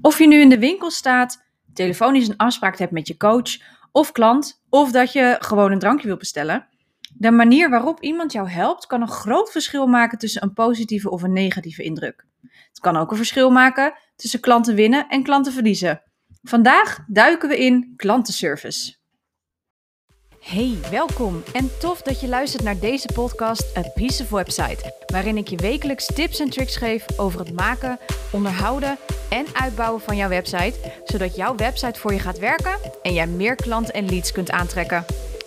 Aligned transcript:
Of 0.00 0.18
je 0.18 0.26
nu 0.26 0.40
in 0.40 0.48
de 0.48 0.58
winkel 0.58 0.90
staat, 0.90 1.44
telefonisch 1.72 2.28
een 2.28 2.36
afspraak 2.36 2.78
hebt 2.78 2.92
met 2.92 3.08
je 3.08 3.16
coach 3.16 3.58
of 3.92 4.12
klant, 4.12 4.62
of 4.68 4.90
dat 4.90 5.12
je 5.12 5.36
gewoon 5.38 5.72
een 5.72 5.78
drankje 5.78 6.06
wilt 6.06 6.18
bestellen. 6.18 6.66
De 7.14 7.30
manier 7.30 7.70
waarop 7.70 8.02
iemand 8.02 8.32
jou 8.32 8.48
helpt 8.48 8.86
kan 8.86 9.00
een 9.00 9.08
groot 9.08 9.50
verschil 9.50 9.86
maken 9.86 10.18
tussen 10.18 10.42
een 10.42 10.52
positieve 10.52 11.10
of 11.10 11.22
een 11.22 11.32
negatieve 11.32 11.82
indruk. 11.82 12.26
Het 12.68 12.80
kan 12.80 12.96
ook 12.96 13.10
een 13.10 13.16
verschil 13.16 13.50
maken 13.50 13.94
tussen 14.16 14.40
klanten 14.40 14.74
winnen 14.74 15.08
en 15.08 15.22
klanten 15.22 15.52
verliezen. 15.52 16.02
Vandaag 16.42 16.98
duiken 17.06 17.48
we 17.48 17.58
in 17.58 17.92
klantenservice. 17.96 18.97
Hey, 20.48 20.78
welkom 20.90 21.42
en 21.52 21.70
tof 21.78 22.02
dat 22.02 22.20
je 22.20 22.28
luistert 22.28 22.62
naar 22.62 22.78
deze 22.78 23.08
podcast 23.14 23.76
A 23.76 23.82
Piece 23.94 24.22
of 24.22 24.30
Website, 24.30 24.94
waarin 25.06 25.36
ik 25.36 25.48
je 25.48 25.56
wekelijks 25.56 26.06
tips 26.06 26.40
en 26.40 26.50
tricks 26.50 26.76
geef 26.76 27.04
over 27.16 27.40
het 27.40 27.52
maken, 27.52 27.98
onderhouden 28.32 28.98
en 29.28 29.46
uitbouwen 29.52 30.00
van 30.00 30.16
jouw 30.16 30.28
website, 30.28 30.74
zodat 31.04 31.36
jouw 31.36 31.54
website 31.56 32.00
voor 32.00 32.12
je 32.12 32.18
gaat 32.18 32.38
werken 32.38 32.78
en 33.02 33.12
jij 33.12 33.26
meer 33.26 33.54
klanten 33.54 33.94
en 33.94 34.08
leads 34.08 34.32
kunt 34.32 34.50
aantrekken. 34.50 35.04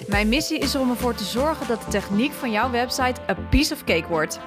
Mijn 0.07 0.29
missie 0.29 0.59
is 0.59 0.73
er 0.73 0.81
om 0.81 0.89
ervoor 0.89 1.15
te 1.15 1.23
zorgen 1.23 1.67
dat 1.67 1.81
de 1.81 1.91
techniek 1.91 2.31
van 2.31 2.51
jouw 2.51 2.71
website 2.71 3.21
a 3.29 3.33
piece 3.49 3.73
of 3.73 3.83
cake 3.83 4.07
wordt. 4.07 4.39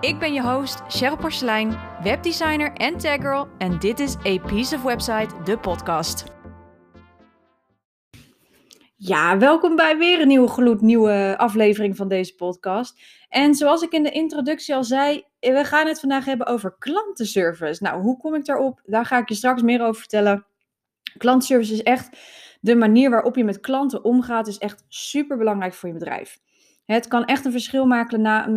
Ik 0.00 0.18
ben 0.18 0.32
je 0.32 0.42
host, 0.42 0.82
Cheryl 0.88 1.16
Porcelein, 1.16 1.78
webdesigner 2.02 2.72
en 2.72 2.98
taggirl 2.98 3.48
en 3.58 3.78
dit 3.78 4.00
is 4.00 4.16
A 4.26 4.38
Piece 4.46 4.74
of 4.74 4.82
Website, 4.82 5.28
de 5.44 5.58
podcast. 5.58 6.37
Ja, 9.00 9.38
welkom 9.38 9.76
bij 9.76 9.98
weer 9.98 10.20
een 10.20 10.28
nieuwe 10.28 10.48
gloednieuwe 10.48 11.34
aflevering 11.36 11.96
van 11.96 12.08
deze 12.08 12.34
podcast. 12.34 13.00
En 13.28 13.54
zoals 13.54 13.82
ik 13.82 13.92
in 13.92 14.02
de 14.02 14.10
introductie 14.10 14.74
al 14.74 14.84
zei, 14.84 15.24
we 15.40 15.64
gaan 15.64 15.86
het 15.86 16.00
vandaag 16.00 16.24
hebben 16.24 16.46
over 16.46 16.76
klantenservice. 16.78 17.82
Nou, 17.82 18.00
hoe 18.00 18.16
kom 18.16 18.34
ik 18.34 18.44
daarop? 18.44 18.80
Daar 18.84 19.06
ga 19.06 19.18
ik 19.18 19.28
je 19.28 19.34
straks 19.34 19.62
meer 19.62 19.82
over 19.82 20.00
vertellen. 20.00 20.46
Klantenservice 21.18 21.72
is 21.72 21.82
echt 21.82 22.18
de 22.60 22.76
manier 22.76 23.10
waarop 23.10 23.36
je 23.36 23.44
met 23.44 23.60
klanten 23.60 24.04
omgaat, 24.04 24.46
is 24.46 24.58
echt 24.58 24.84
super 24.88 25.36
belangrijk 25.36 25.74
voor 25.74 25.88
je 25.88 25.94
bedrijf. 25.94 26.38
Het 26.84 27.08
kan 27.08 27.24
echt 27.24 27.44
een 27.44 27.52
verschil 27.52 27.86
maken, 27.86 28.20
na, 28.20 28.48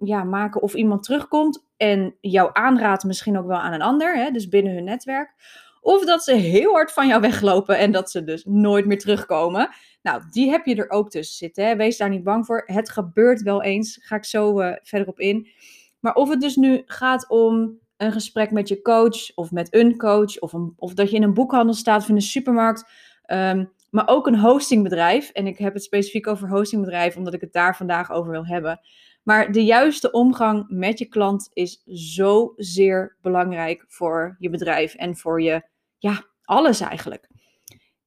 ja, 0.00 0.24
maken 0.24 0.62
of 0.62 0.74
iemand 0.74 1.02
terugkomt 1.02 1.66
en 1.76 2.16
jou 2.20 2.50
aanraadt 2.52 3.04
misschien 3.04 3.38
ook 3.38 3.46
wel 3.46 3.60
aan 3.60 3.72
een 3.72 3.82
ander, 3.82 4.16
hè, 4.16 4.30
dus 4.30 4.48
binnen 4.48 4.74
hun 4.74 4.84
netwerk. 4.84 5.34
Of 5.82 6.04
dat 6.04 6.24
ze 6.24 6.32
heel 6.32 6.72
hard 6.72 6.92
van 6.92 7.08
jou 7.08 7.20
weglopen 7.20 7.78
en 7.78 7.92
dat 7.92 8.10
ze 8.10 8.24
dus 8.24 8.44
nooit 8.44 8.86
meer 8.86 8.98
terugkomen. 8.98 9.68
Nou, 10.02 10.22
die 10.30 10.50
heb 10.50 10.66
je 10.66 10.74
er 10.74 10.90
ook 10.90 11.10
tussen 11.10 11.36
zitten. 11.36 11.66
Hè. 11.66 11.76
Wees 11.76 11.96
daar 11.96 12.08
niet 12.08 12.24
bang 12.24 12.46
voor. 12.46 12.62
Het 12.66 12.90
gebeurt 12.90 13.42
wel 13.42 13.62
eens. 13.62 13.98
Ga 14.02 14.16
ik 14.16 14.24
zo 14.24 14.60
uh, 14.60 14.72
verder 14.82 15.08
op 15.08 15.20
in. 15.20 15.48
Maar 16.00 16.14
of 16.14 16.28
het 16.28 16.40
dus 16.40 16.56
nu 16.56 16.82
gaat 16.86 17.28
om 17.28 17.80
een 17.96 18.12
gesprek 18.12 18.50
met 18.50 18.68
je 18.68 18.82
coach 18.82 19.34
of 19.34 19.50
met 19.50 19.74
een 19.74 19.96
coach, 19.96 20.38
of, 20.38 20.54
of 20.76 20.94
dat 20.94 21.10
je 21.10 21.16
in 21.16 21.22
een 21.22 21.34
boekhandel 21.34 21.74
staat 21.74 22.02
of 22.02 22.08
in 22.08 22.14
een 22.14 22.22
supermarkt, 22.22 22.90
um, 23.26 23.72
maar 23.90 24.08
ook 24.08 24.26
een 24.26 24.38
hostingbedrijf. 24.38 25.30
En 25.30 25.46
ik 25.46 25.58
heb 25.58 25.74
het 25.74 25.82
specifiek 25.82 26.26
over 26.26 26.48
hostingbedrijf, 26.48 27.16
omdat 27.16 27.34
ik 27.34 27.40
het 27.40 27.52
daar 27.52 27.76
vandaag 27.76 28.10
over 28.10 28.30
wil 28.30 28.46
hebben. 28.46 28.80
Maar 29.22 29.52
de 29.52 29.64
juiste 29.64 30.10
omgang 30.10 30.64
met 30.68 30.98
je 30.98 31.06
klant 31.06 31.50
is 31.52 31.82
zo 31.86 32.52
zeer 32.56 33.16
belangrijk 33.20 33.84
voor 33.88 34.36
je 34.38 34.50
bedrijf 34.50 34.94
en 34.94 35.16
voor 35.16 35.42
je, 35.42 35.62
ja, 36.02 36.24
alles 36.44 36.80
eigenlijk. 36.80 37.28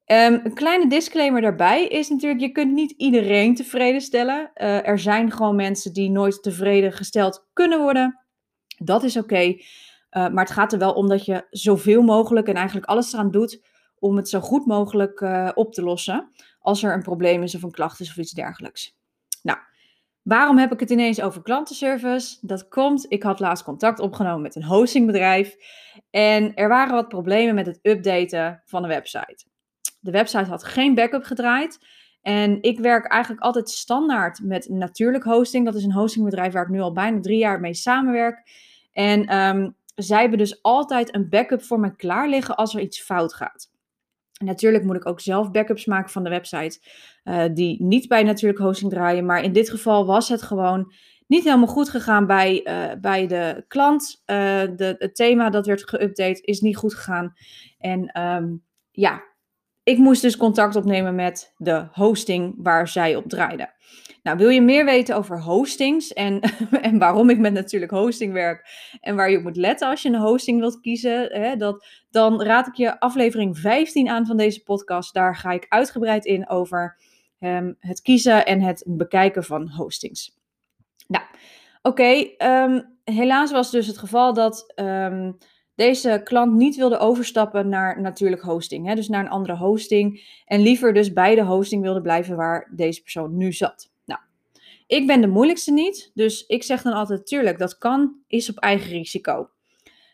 Um, 0.06 0.40
een 0.44 0.54
kleine 0.54 0.88
disclaimer 0.88 1.42
daarbij 1.42 1.88
is 1.88 2.10
natuurlijk, 2.10 2.42
je 2.42 2.52
kunt 2.52 2.74
niet 2.74 2.92
iedereen 2.92 3.56
tevreden 3.56 4.02
stellen. 4.02 4.52
Uh, 4.56 4.88
er 4.88 5.00
zijn 5.00 5.32
gewoon 5.32 5.56
mensen 5.56 5.94
die 5.94 6.10
nooit 6.10 6.44
tevreden 6.44 6.94
gesteld 6.94 7.48
kunnen 7.54 7.82
worden. 7.82 8.20
Dat 8.78 9.04
is 9.04 9.18
oké. 9.18 9.42
Uh, 9.46 9.58
maar 10.10 10.44
het 10.44 10.52
gaat 10.52 10.74
er 10.74 10.80
wel 10.80 10.94
om 10.94 11.08
dat 11.08 11.26
je 11.26 11.48
zoveel 11.50 12.02
mogelijk 12.02 12.48
en 12.48 12.56
eigenlijk 12.56 12.88
alles 12.88 13.14
eraan 13.14 13.32
doet 13.32 13.66
om 14.00 14.16
het 14.16 14.30
zo 14.30 14.40
goed 14.40 14.66
mogelijk 14.66 15.22
uh, 15.22 15.52
op 15.54 15.74
te 15.74 15.82
lossen. 15.82 16.32
Als 16.60 16.84
er 16.84 16.94
een 16.94 17.04
probleem 17.04 17.44
is 17.44 17.56
of 17.56 17.64
een 17.64 17.72
klacht 17.72 18.00
is 18.00 18.10
of 18.10 18.18
iets 18.18 18.32
dergelijks. 18.32 18.98
Nou, 19.42 19.60
waarom 20.26 20.58
heb 20.58 20.72
ik 20.72 20.80
het 20.80 20.90
ineens 20.90 21.22
over 21.22 21.42
klantenservice? 21.42 22.38
Dat 22.42 22.68
komt, 22.68 23.06
ik 23.08 23.24
had 23.24 23.40
laatst 23.40 23.64
contact 23.64 24.00
opgenomen 24.00 24.42
met 24.42 24.56
een 24.56 24.64
hostingbedrijf. 24.64 25.56
En 26.10 26.54
er 26.54 26.68
waren 26.68 26.94
wat 26.94 27.08
problemen 27.08 27.56
met 27.56 27.66
het 27.66 27.80
updaten 27.82 28.62
van 28.66 28.82
de 28.82 28.88
website. 28.88 29.46
De 30.00 30.12
website 30.12 30.50
had 30.50 30.64
geen 30.64 30.96
backup 30.96 31.24
gedraaid. 31.24 31.80
En 32.22 32.62
ik 32.62 32.80
werk 32.80 33.06
eigenlijk 33.06 33.42
altijd 33.42 33.70
standaard 33.70 34.40
met 34.44 34.70
natuurlijk 34.70 35.24
hosting. 35.24 35.66
Dat 35.66 35.76
is 35.76 35.84
een 35.84 35.94
hostingbedrijf 35.94 36.54
waar 36.54 36.64
ik 36.64 36.70
nu 36.70 36.80
al 36.80 36.94
bijna 36.94 37.20
drie 37.20 37.38
jaar 37.38 37.60
mee 37.60 37.74
samenwerk. 37.74 38.50
En 38.92 39.38
um, 39.38 39.76
zij 39.96 40.20
hebben 40.20 40.38
dus 40.38 40.62
altijd 40.62 41.16
een 41.16 41.30
backup 41.30 41.64
voor 41.64 41.80
me 41.80 41.96
klaar 41.96 42.30
liggen 42.30 42.56
als 42.56 42.76
er 42.76 42.82
iets 42.82 43.02
fout 43.02 43.34
gaat. 43.34 43.70
Natuurlijk 44.44 44.84
moet 44.84 44.96
ik 44.96 45.08
ook 45.08 45.22
zelf 45.22 45.52
backups 45.52 45.86
maken 45.86 46.12
van 46.12 46.24
de 46.24 46.30
website, 46.30 46.80
uh, 47.24 47.44
die 47.54 47.84
niet 47.84 48.08
bij 48.08 48.24
natuurlijk 48.24 48.60
hosting 48.60 48.92
draaien. 48.92 49.26
Maar 49.26 49.44
in 49.44 49.54
dit 49.54 49.70
geval 49.70 50.06
was 50.06 50.30
het 50.30 50.42
gewoon 50.42 50.94
niet 51.28 51.44
helemaal 51.44 51.68
goed 51.68 51.90
gegaan 51.90 52.28
bij, 52.28 52.68
uh, 52.68 53.00
bij 53.02 53.28
de 53.28 53.66
klant. 53.68 54.22
Uh, 54.26 54.36
de, 54.76 54.96
het 54.98 55.16
thema 55.16 55.50
dat 55.50 55.66
werd 55.66 55.96
geüpdate 55.96 56.42
is 56.42 56.60
niet 56.60 56.78
goed 56.78 56.94
gegaan. 56.94 57.34
En 57.78 58.22
um, 58.22 58.64
ja, 58.92 59.24
ik 59.84 59.98
moest 59.98 60.22
dus 60.22 60.38
contact 60.38 60.76
opnemen 60.76 61.16
met 61.16 61.54
de 61.58 61.88
hosting 61.92 62.54
waar 62.58 62.88
zij 62.88 63.16
op 63.16 63.30
draaiden. 63.30 63.74
Nou, 64.26 64.38
wil 64.38 64.50
je 64.50 64.62
meer 64.62 64.86
weten 64.86 65.16
over 65.16 65.42
hostings 65.42 66.14
en, 66.14 66.40
en 66.82 66.98
waarom 66.98 67.30
ik 67.30 67.40
met 67.40 67.54
natuurlijk 67.54 67.92
hosting 67.92 68.34
werk 68.34 68.68
en 69.02 69.16
waar 69.16 69.32
je 69.32 69.38
op 69.38 69.44
moet 69.44 69.56
letten 69.56 69.88
als 69.88 70.02
je 70.02 70.10
een 70.10 70.16
hosting 70.16 70.60
wilt 70.60 70.80
kiezen, 70.80 71.42
hè, 71.42 71.56
dat, 71.56 71.88
dan 72.10 72.44
raad 72.44 72.68
ik 72.68 72.76
je 72.76 73.00
aflevering 73.00 73.58
15 73.58 74.10
aan 74.10 74.26
van 74.26 74.38
deze 74.38 74.64
podcast. 74.64 75.14
Daar 75.14 75.36
ga 75.36 75.52
ik 75.52 75.66
uitgebreid 75.70 76.26
in 76.26 76.50
over 76.50 76.98
um, 77.40 77.76
het 77.80 78.02
kiezen 78.02 78.46
en 78.46 78.62
het 78.62 78.84
bekijken 78.88 79.44
van 79.44 79.70
hostings. 79.70 80.38
Nou, 81.08 81.24
oké. 81.82 82.28
Um, 82.38 82.98
helaas 83.04 83.52
was 83.52 83.72
dus 83.72 83.88
het 83.88 83.98
geval 83.98 84.34
dat 84.34 84.74
um, 84.76 85.38
deze 85.76 86.22
klant 86.24 86.54
niet 86.54 86.76
wilde 86.76 86.98
overstappen 86.98 87.70
naar 87.70 88.02
natuurlijk 88.02 88.42
hosting. 88.42 88.88
Hè, 88.88 88.96
dus 88.96 89.08
naar 89.08 89.24
een 89.24 89.32
andere 89.32 89.56
hosting. 89.56 90.40
En 90.46 90.62
liever 90.62 90.94
dus 90.94 91.14
bij 91.14 91.36
de 91.36 91.44
hosting 91.44 91.82
wilde 91.82 92.02
blijven 92.02 92.36
waar 92.36 92.72
deze 92.76 93.02
persoon 93.02 93.38
nu 93.38 93.54
zat. 93.54 93.94
Ik 94.88 95.08
ben 95.08 95.22
de 95.22 95.28
moeilijkste 95.28 95.72
niet. 95.72 96.12
Dus 96.14 96.46
ik 96.46 96.64
zeg 96.64 96.82
dan 96.82 96.94
altijd, 96.94 97.28
tuurlijk, 97.28 97.60
dat 97.60 97.78
kan, 97.78 98.16
is 98.28 98.50
op 98.50 98.58
eigen 98.58 98.90
risico. 98.90 99.50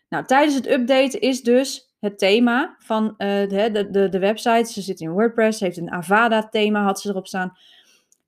Nou, 0.10 0.26
tijdens 0.26 0.56
het 0.56 0.68
updaten 0.68 1.22
is 1.22 1.42
dus 1.42 1.96
het 2.00 2.18
thema 2.18 2.76
van 2.80 3.06
uh, 3.06 3.18
de, 3.18 3.88
de, 3.92 4.10
de 4.10 4.20
website, 4.20 4.72
ze 4.72 4.82
zit 4.82 5.00
in 5.00 5.12
WordPress, 5.12 5.60
heeft 5.60 5.78
een 5.78 5.92
Avada 5.92 6.50
thema, 6.50 6.84
had 6.84 7.02
ze 7.02 7.10
erop 7.10 7.28
staan, 7.28 7.58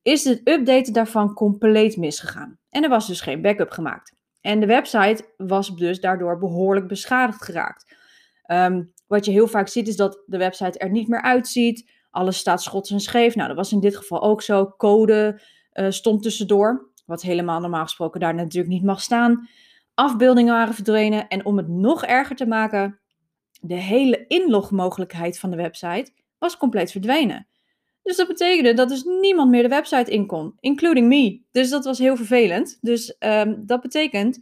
is 0.01 0.23
het 0.23 0.41
updaten 0.43 0.93
daarvan 0.93 1.33
compleet 1.33 1.97
misgegaan. 1.97 2.59
En 2.69 2.83
er 2.83 2.89
was 2.89 3.07
dus 3.07 3.21
geen 3.21 3.41
backup 3.41 3.69
gemaakt. 3.69 4.15
En 4.41 4.59
de 4.59 4.65
website 4.65 5.33
was 5.37 5.75
dus 5.75 5.99
daardoor 5.99 6.37
behoorlijk 6.37 6.87
beschadigd 6.87 7.43
geraakt. 7.43 7.95
Um, 8.47 8.93
wat 9.07 9.25
je 9.25 9.31
heel 9.31 9.47
vaak 9.47 9.67
ziet 9.67 9.87
is 9.87 9.95
dat 9.95 10.23
de 10.25 10.37
website 10.37 10.79
er 10.79 10.89
niet 10.89 11.07
meer 11.07 11.21
uitziet. 11.21 11.91
Alles 12.11 12.37
staat 12.37 12.61
schots 12.61 12.91
en 12.91 12.99
scheef. 12.99 13.35
Nou, 13.35 13.47
dat 13.47 13.57
was 13.57 13.71
in 13.71 13.79
dit 13.79 13.97
geval 13.97 14.21
ook 14.21 14.41
zo. 14.41 14.73
Code 14.77 15.41
uh, 15.73 15.89
stond 15.89 16.23
tussendoor. 16.23 16.91
Wat 17.05 17.21
helemaal 17.21 17.59
normaal 17.59 17.83
gesproken 17.83 18.19
daar 18.19 18.35
natuurlijk 18.35 18.73
niet 18.73 18.83
mag 18.83 19.01
staan. 19.01 19.49
Afbeeldingen 19.93 20.53
waren 20.53 20.73
verdwenen. 20.73 21.27
En 21.27 21.45
om 21.45 21.57
het 21.57 21.67
nog 21.67 22.03
erger 22.03 22.35
te 22.35 22.45
maken, 22.45 22.99
de 23.61 23.75
hele 23.75 24.25
inlogmogelijkheid 24.27 25.39
van 25.39 25.49
de 25.49 25.57
website 25.57 26.11
was 26.37 26.57
compleet 26.57 26.91
verdwenen. 26.91 27.47
Dus 28.03 28.17
dat 28.17 28.27
betekende 28.27 28.73
dat 28.73 28.89
dus 28.89 29.03
niemand 29.03 29.49
meer 29.49 29.63
de 29.63 29.69
website 29.69 30.11
in 30.11 30.25
kon, 30.25 30.53
including 30.59 31.07
me. 31.07 31.41
Dus 31.51 31.69
dat 31.69 31.85
was 31.85 31.99
heel 31.99 32.15
vervelend. 32.15 32.77
Dus 32.81 33.15
um, 33.19 33.63
dat 33.65 33.81
betekent 33.81 34.39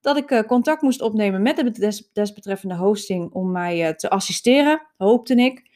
dat 0.00 0.16
ik 0.16 0.30
uh, 0.30 0.40
contact 0.40 0.82
moest 0.82 1.00
opnemen 1.00 1.42
met 1.42 1.56
de 1.56 1.70
des 1.70 2.10
desbetreffende 2.12 2.76
hosting 2.76 3.32
om 3.32 3.50
mij 3.50 3.88
uh, 3.88 3.94
te 3.94 4.10
assisteren, 4.10 4.82
hoopte 4.96 5.34
ik. 5.34 5.70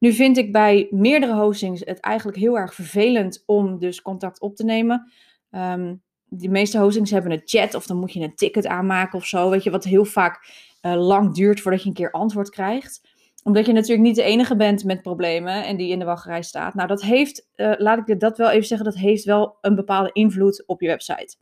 Nu 0.00 0.12
vind 0.12 0.36
ik 0.36 0.52
bij 0.52 0.88
meerdere 0.90 1.34
hostings 1.34 1.82
het 1.84 2.00
eigenlijk 2.00 2.38
heel 2.38 2.58
erg 2.58 2.74
vervelend 2.74 3.42
om 3.46 3.78
dus 3.78 4.02
contact 4.02 4.40
op 4.40 4.56
te 4.56 4.64
nemen. 4.64 5.12
Um, 5.50 6.02
de 6.24 6.48
meeste 6.48 6.78
hostings 6.78 7.10
hebben 7.10 7.32
een 7.32 7.42
chat 7.44 7.74
of 7.74 7.86
dan 7.86 7.96
moet 7.96 8.12
je 8.12 8.20
een 8.20 8.34
ticket 8.34 8.66
aanmaken 8.66 9.18
of 9.18 9.26
zo. 9.26 9.50
Weet 9.50 9.62
je, 9.62 9.70
wat 9.70 9.84
heel 9.84 10.04
vaak 10.04 10.52
uh, 10.82 11.06
lang 11.06 11.34
duurt 11.34 11.60
voordat 11.60 11.82
je 11.82 11.88
een 11.88 11.94
keer 11.94 12.10
antwoord 12.10 12.50
krijgt 12.50 13.00
omdat 13.42 13.66
je 13.66 13.72
natuurlijk 13.72 14.02
niet 14.02 14.16
de 14.16 14.22
enige 14.22 14.56
bent 14.56 14.84
met 14.84 15.02
problemen 15.02 15.64
en 15.64 15.76
die 15.76 15.90
in 15.90 15.98
de 15.98 16.04
wachtrij 16.04 16.42
staat. 16.42 16.74
Nou, 16.74 16.88
dat 16.88 17.02
heeft, 17.02 17.48
uh, 17.56 17.72
laat 17.76 18.08
ik 18.08 18.20
dat 18.20 18.38
wel 18.38 18.50
even 18.50 18.66
zeggen, 18.66 18.86
dat 18.86 18.96
heeft 18.96 19.24
wel 19.24 19.58
een 19.60 19.74
bepaalde 19.74 20.10
invloed 20.12 20.66
op 20.66 20.80
je 20.80 20.86
website. 20.86 21.36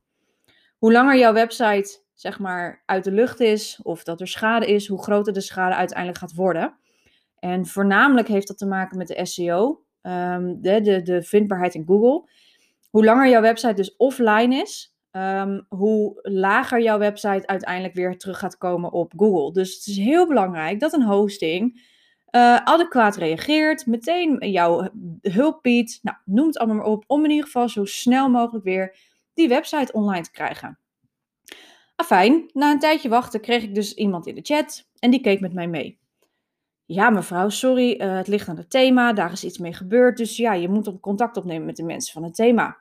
Hoe 0.79 0.93
langer 0.93 1.19
jouw 1.19 1.33
website, 1.33 2.01
zeg 2.15 2.39
maar, 2.39 2.83
uit 2.87 3.05
de 3.05 3.13
lucht 3.13 3.41
is 3.41 3.81
of 3.83 4.05
dat 4.05 4.21
er 4.21 4.29
schade 4.29 4.67
is, 4.67 4.87
hoe 4.87 5.03
groter 5.03 5.33
de 5.33 5.41
schade 5.41 5.75
uiteindelijk 5.75 6.19
gaat 6.19 6.35
worden. 6.35 6.79
En 7.39 7.67
voornamelijk 7.67 8.29
heeft 8.29 8.49
dat 8.49 8.59
te 8.59 8.67
maken 8.67 8.99
met 8.99 9.07
de 9.09 9.27
SEO, 9.27 9.83
ehm, 10.03 10.55
de, 10.61 10.81
de, 10.81 11.03
de 11.03 11.23
vindbaarheid 11.23 11.75
in 11.75 11.87
Google. 11.87 12.31
Hoe 12.91 13.05
langer 13.05 13.29
jouw 13.29 13.41
website 13.41 13.75
dus 13.75 13.97
offline 13.97 14.55
is, 14.55 14.95
ehm, 15.11 15.61
hoe 15.69 16.19
lager 16.23 16.83
jouw 16.83 16.99
website 16.99 17.47
uiteindelijk 17.47 17.95
weer 17.95 18.19
terug 18.19 18.39
gaat 18.39 18.59
komen 18.59 18.93
op 18.93 19.13
Google. 19.17 19.53
Dus 19.53 19.75
het 19.75 19.87
is 19.87 19.97
heel 19.97 20.27
belangrijk 20.27 20.81
dat 20.81 20.93
een 20.93 21.05
hosting 21.05 21.81
uh, 22.31 22.57
adequaat 22.57 23.17
reageert, 23.17 23.87
meteen 23.87 24.51
jouw 24.51 24.89
hulp 25.21 25.63
biedt, 25.63 25.99
nou, 26.03 26.17
noem 26.25 26.47
het 26.47 26.59
allemaal 26.59 26.77
maar 26.77 26.87
op, 26.87 27.05
om 27.07 27.25
in 27.25 27.31
ieder 27.31 27.45
geval 27.45 27.69
zo 27.69 27.85
snel 27.85 28.29
mogelijk 28.29 28.65
weer 28.65 28.97
die 29.35 29.49
website 29.49 29.93
online 29.93 30.23
te 30.23 30.31
krijgen. 30.31 30.79
Afijn, 31.97 32.51
na 32.53 32.71
een 32.71 32.79
tijdje 32.79 33.09
wachten 33.09 33.41
kreeg 33.41 33.63
ik 33.63 33.75
dus 33.75 33.95
iemand 33.95 34.27
in 34.27 34.35
de 34.35 34.41
chat 34.43 34.89
en 34.99 35.11
die 35.11 35.21
keek 35.21 35.41
met 35.41 35.53
mij 35.53 35.67
mee. 35.67 35.99
Ja, 36.91 37.11
mevrouw, 37.11 37.49
sorry, 37.49 38.01
uh, 38.01 38.17
het 38.17 38.29
ligt 38.29 38.49
aan 38.49 38.57
het 38.57 38.71
thema, 38.71 39.13
daar 39.13 39.33
is 39.33 39.45
iets 39.45 39.59
mee 39.59 39.73
gebeurd, 39.73 40.17
dus 40.17 40.37
ja, 40.37 40.53
je 40.53 40.69
moet 40.69 41.01
contact 41.01 41.37
opnemen 41.37 41.67
met 41.67 41.77
de 41.77 41.83
mensen 41.83 42.13
van 42.13 42.23
het 42.23 42.35
thema. 42.35 42.77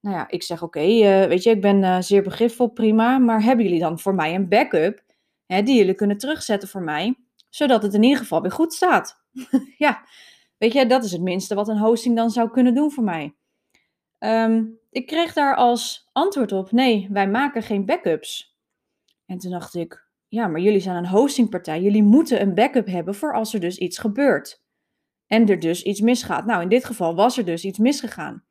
Nou 0.00 0.16
ja, 0.16 0.28
ik 0.28 0.42
zeg 0.42 0.62
oké, 0.62 0.80
uh, 0.80 1.24
weet 1.24 1.42
je, 1.42 1.50
ik 1.50 1.60
ben 1.60 1.82
uh, 1.82 2.00
zeer 2.00 2.22
begripvol, 2.22 2.68
prima, 2.68 3.18
maar 3.18 3.42
hebben 3.42 3.64
jullie 3.64 3.80
dan 3.80 3.98
voor 3.98 4.14
mij 4.14 4.34
een 4.34 4.48
backup 4.48 5.02
hè, 5.46 5.62
die 5.62 5.76
jullie 5.76 5.94
kunnen 5.94 6.18
terugzetten 6.18 6.68
voor 6.68 6.82
mij, 6.82 7.14
zodat 7.48 7.82
het 7.82 7.94
in 7.94 8.02
ieder 8.02 8.18
geval 8.18 8.42
weer 8.42 8.52
goed 8.52 8.72
staat? 8.72 9.22
ja, 9.84 10.04
weet 10.58 10.72
je, 10.72 10.86
dat 10.86 11.04
is 11.04 11.12
het 11.12 11.20
minste 11.20 11.54
wat 11.54 11.68
een 11.68 11.78
hosting 11.78 12.16
dan 12.16 12.30
zou 12.30 12.50
kunnen 12.50 12.74
doen 12.74 12.92
voor 12.92 13.04
mij. 13.04 13.34
Um, 14.18 14.78
ik 14.90 15.06
kreeg 15.06 15.32
daar 15.32 15.56
als 15.56 16.08
antwoord 16.12 16.52
op: 16.52 16.72
nee, 16.72 17.08
wij 17.10 17.28
maken 17.28 17.62
geen 17.62 17.86
backups. 17.86 18.56
En 19.26 19.38
toen 19.38 19.50
dacht 19.50 19.74
ik: 19.74 20.06
ja, 20.32 20.46
maar 20.46 20.60
jullie 20.60 20.80
zijn 20.80 20.96
een 20.96 21.06
hostingpartij. 21.06 21.80
Jullie 21.80 22.02
moeten 22.02 22.40
een 22.40 22.54
backup 22.54 22.86
hebben 22.86 23.14
voor 23.14 23.34
als 23.34 23.54
er 23.54 23.60
dus 23.60 23.78
iets 23.78 23.98
gebeurt. 23.98 24.62
En 25.26 25.48
er 25.48 25.58
dus 25.58 25.82
iets 25.82 26.00
misgaat. 26.00 26.46
Nou, 26.46 26.62
in 26.62 26.68
dit 26.68 26.84
geval 26.84 27.14
was 27.14 27.38
er 27.38 27.44
dus 27.44 27.64
iets 27.64 27.78
misgegaan. 27.78 28.44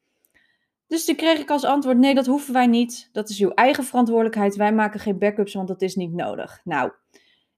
Dus 0.87 1.05
toen 1.05 1.15
kreeg 1.15 1.39
ik 1.39 1.49
als 1.49 1.63
antwoord: 1.63 1.97
nee, 1.97 2.15
dat 2.15 2.25
hoeven 2.25 2.53
wij 2.53 2.67
niet. 2.67 3.09
Dat 3.11 3.29
is 3.29 3.39
uw 3.39 3.49
eigen 3.49 3.83
verantwoordelijkheid. 3.83 4.55
Wij 4.55 4.73
maken 4.73 4.99
geen 4.99 5.17
backups, 5.17 5.53
want 5.53 5.67
dat 5.67 5.81
is 5.81 5.95
niet 5.95 6.13
nodig. 6.13 6.61
Nou, 6.63 6.91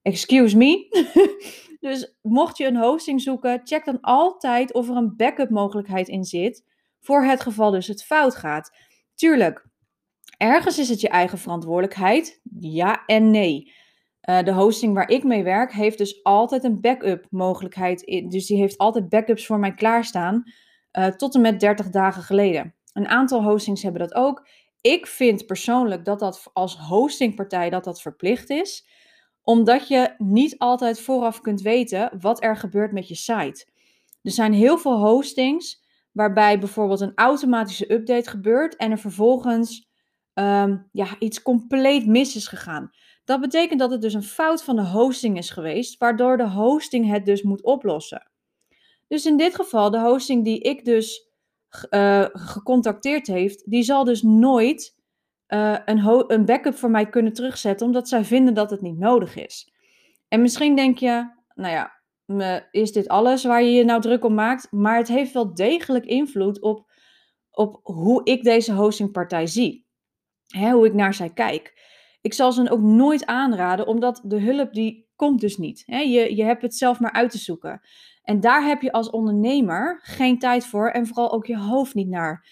excuse 0.02 0.58
me. 0.58 0.88
dus 1.90 2.16
mocht 2.22 2.58
je 2.58 2.66
een 2.66 2.78
hosting 2.78 3.22
zoeken, 3.22 3.62
check 3.64 3.86
dan 3.86 4.02
altijd 4.02 4.74
of 4.74 4.90
er 4.90 4.96
een 4.96 5.16
backup 5.16 5.50
mogelijkheid 5.50 6.08
in 6.08 6.24
zit 6.24 6.64
voor 7.00 7.24
het 7.24 7.42
geval 7.42 7.72
dus 7.72 7.88
het 7.88 8.04
fout 8.04 8.36
gaat. 8.36 8.78
Tuurlijk, 9.16 9.68
ergens 10.38 10.80
is 10.80 10.90
het 10.90 11.02
je 11.02 11.10
eigen 11.10 11.38
verantwoordelijkheid. 11.38 12.42
Ja 12.60 13.06
en 13.06 13.32
nee. 13.32 13.82
Uh, 14.30 14.44
de 14.44 14.54
hosting 14.54 14.94
waar 14.94 15.10
ik 15.10 15.24
mee 15.24 15.44
werk 15.44 15.74
heeft 15.74 15.98
dus 15.98 16.24
altijd 16.24 16.64
een 16.64 16.82
backup 16.82 17.26
mogelijkheid. 17.30 18.26
Dus 18.30 18.46
die 18.46 18.58
heeft 18.58 18.78
altijd 18.78 19.10
backups 19.10 19.46
voor 19.46 19.60
mij 19.60 19.74
klaarstaan. 19.74 20.44
Uh, 21.00 21.08
tot 21.08 21.36
en 21.36 21.42
met 21.42 21.60
30 21.60 21.90
dagen 21.90 22.24
geleden. 22.24 22.76
Een 22.94 23.08
aantal 23.08 23.44
hostings 23.44 23.84
hebben 23.84 24.02
dat 24.02 24.14
ook. 24.14 24.48
Ik 24.82 25.08
vind 25.08 25.46
persoonlijk 25.46 26.06
dat 26.06 26.20
dat 26.20 26.50
als 26.54 26.78
hostingpartij 26.78 27.70
dat 27.70 27.84
dat 27.84 28.02
verplicht 28.02 28.50
is. 28.50 28.88
Omdat 29.42 29.88
je 29.88 30.14
niet 30.18 30.58
altijd 30.58 31.00
vooraf 31.00 31.42
kunt 31.42 31.62
weten 31.62 32.12
wat 32.20 32.44
er 32.44 32.58
gebeurt 32.58 32.92
met 32.92 33.08
je 33.08 33.16
site. 33.16 33.68
Er 34.22 34.32
zijn 34.32 34.54
heel 34.54 34.78
veel 34.78 35.00
hostings 35.00 35.84
waarbij 36.12 36.60
bijvoorbeeld 36.60 37.02
een 37.02 37.16
automatische 37.16 37.94
update 37.94 38.30
gebeurt 38.30 38.76
en 38.76 38.92
er 38.92 39.00
vervolgens 39.00 39.90
um, 40.34 40.90
ja, 40.92 41.08
iets 41.20 41.42
compleet 41.42 42.08
mis 42.08 42.36
is 42.36 42.48
gegaan. 42.48 42.92
Dat 43.26 43.42
betekent 43.42 43.80
dat 43.80 43.92
het 43.92 44.02
dus 44.02 44.14
een 44.14 44.24
fout 44.24 44.64
van 44.64 44.76
de 44.76 44.88
hosting 44.88 45.38
is 45.38 45.50
geweest, 45.50 45.98
waardoor 45.98 46.38
de 46.38 46.50
hosting 46.50 47.10
het 47.10 47.26
dus 47.26 47.42
moet 47.42 47.64
oplossen. 47.64 48.32
Dus 49.08 49.26
in 49.26 49.38
dit 49.38 49.56
geval, 49.56 49.92
de 49.92 50.00
hosting 50.00 50.44
die 50.44 50.60
ik 50.60 50.86
dus 50.86 51.28
uh, 51.90 52.26
gecontacteerd 52.32 53.28
heeft, 53.28 53.70
die 53.70 53.84
zal 53.84 54.04
dus 54.04 54.22
nooit 54.22 54.96
uh, 55.48 55.78
een, 55.86 56.32
een 56.32 56.46
backup 56.46 56.76
voor 56.76 56.92
mij 56.92 57.10
kunnen 57.10 57.34
terugzetten, 57.34 57.86
omdat 57.86 58.08
zij 58.08 58.24
vinden 58.24 58.54
dat 58.54 58.70
het 58.70 58.82
niet 58.82 58.98
nodig 58.98 59.36
is. 59.36 59.74
En 60.28 60.42
misschien 60.42 60.76
denk 60.76 60.98
je, 60.98 61.30
nou 61.56 61.74
ja, 61.74 62.02
is 62.72 62.92
dit 62.92 63.08
alles 63.08 63.44
waar 63.44 63.64
je 63.64 63.72
je 63.72 63.84
nou 63.84 64.02
druk 64.02 64.24
om 64.24 64.34
maakt? 64.34 64.72
Maar 64.72 64.98
het 64.98 65.08
heeft 65.08 65.34
wel 65.34 65.54
degelijk 65.54 66.06
invloed 66.06 66.62
op, 66.62 66.92
op 67.52 67.80
hoe 67.84 68.24
ik 68.24 68.44
deze 68.44 68.74
hostingpartij 68.74 69.48
zie. 69.48 69.86
Hè, 70.48 70.72
hoe 70.72 70.86
ik 70.86 70.94
naar 70.94 71.14
zij 71.14 71.30
kijk. 71.30 71.73
Ik 72.24 72.34
zal 72.34 72.52
ze 72.52 72.70
ook 72.70 72.82
nooit 72.82 73.26
aanraden, 73.26 73.88
omdat 73.88 74.22
de 74.24 74.40
hulp 74.40 74.74
die 74.74 75.08
komt 75.16 75.42
dus 75.42 75.58
niet. 75.58 75.84
Je, 75.86 76.36
je 76.36 76.44
hebt 76.44 76.62
het 76.62 76.76
zelf 76.76 77.00
maar 77.00 77.12
uit 77.12 77.32
te 77.32 77.38
zoeken. 77.38 77.82
En 78.24 78.40
daar 78.40 78.66
heb 78.66 78.82
je 78.82 78.92
als 78.92 79.10
ondernemer 79.10 80.00
geen 80.04 80.40
tijd 80.40 80.66
voor 80.66 80.90
en 80.90 81.08
vooral 81.08 81.34
ook 81.34 81.46
je 81.46 81.58
hoofd 81.58 81.94
niet 81.94 82.08
naar. 82.08 82.48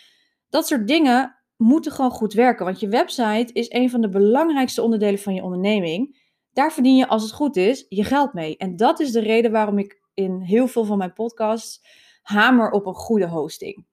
Dat 0.49 0.67
soort 0.67 0.87
dingen 0.87 1.35
moeten 1.57 1.91
gewoon 1.91 2.11
goed 2.11 2.33
werken, 2.33 2.65
want 2.65 2.79
je 2.79 2.87
website 2.87 3.53
is 3.53 3.71
een 3.71 3.89
van 3.89 4.01
de 4.01 4.09
belangrijkste 4.09 4.81
onderdelen 4.81 5.19
van 5.19 5.33
je 5.33 5.43
onderneming. 5.43 6.19
Daar 6.53 6.71
verdien 6.71 6.95
je, 6.95 7.07
als 7.07 7.23
het 7.23 7.31
goed 7.31 7.55
is, 7.55 7.85
je 7.89 8.03
geld 8.03 8.33
mee. 8.33 8.57
En 8.57 8.75
dat 8.75 8.99
is 8.99 9.11
de 9.11 9.19
reden 9.19 9.51
waarom 9.51 9.77
ik 9.77 10.01
in 10.13 10.39
heel 10.39 10.67
veel 10.67 10.85
van 10.85 10.97
mijn 10.97 11.13
podcasts 11.13 11.81
hamer 12.21 12.71
op 12.71 12.85
een 12.85 12.93
goede 12.93 13.27
hosting. 13.27 13.85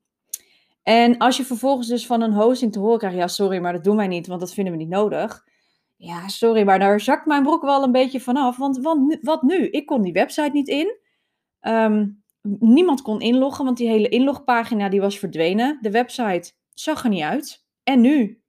En 0.82 1.18
als 1.18 1.36
je 1.36 1.44
vervolgens 1.44 1.88
dus 1.88 2.06
van 2.06 2.20
een 2.20 2.32
hosting 2.32 2.72
te 2.72 2.78
horen 2.78 2.98
krijgt, 2.98 3.16
ja 3.16 3.26
sorry, 3.26 3.58
maar 3.58 3.72
dat 3.72 3.84
doen 3.84 3.96
wij 3.96 4.06
niet, 4.06 4.26
want 4.26 4.40
dat 4.40 4.54
vinden 4.54 4.72
we 4.72 4.78
niet 4.78 4.88
nodig. 4.88 5.46
Ja, 5.98 6.28
sorry, 6.28 6.64
maar 6.64 6.78
daar 6.78 7.00
zakt 7.00 7.26
mijn 7.26 7.42
broek 7.42 7.62
wel 7.62 7.82
een 7.82 7.92
beetje 7.92 8.20
vanaf. 8.20 8.56
Want 8.56 8.78
wat, 8.78 9.18
wat 9.22 9.42
nu? 9.42 9.68
Ik 9.68 9.86
kon 9.86 10.02
die 10.02 10.12
website 10.12 10.50
niet 10.52 10.68
in. 10.68 10.98
Um, 11.60 12.22
niemand 12.58 13.02
kon 13.02 13.20
inloggen, 13.20 13.64
want 13.64 13.76
die 13.76 13.88
hele 13.88 14.08
inlogpagina 14.08 14.88
die 14.88 15.00
was 15.00 15.18
verdwenen. 15.18 15.78
De 15.80 15.90
website 15.90 16.52
zag 16.74 17.04
er 17.04 17.10
niet 17.10 17.22
uit. 17.22 17.66
En 17.82 18.00
nu? 18.00 18.42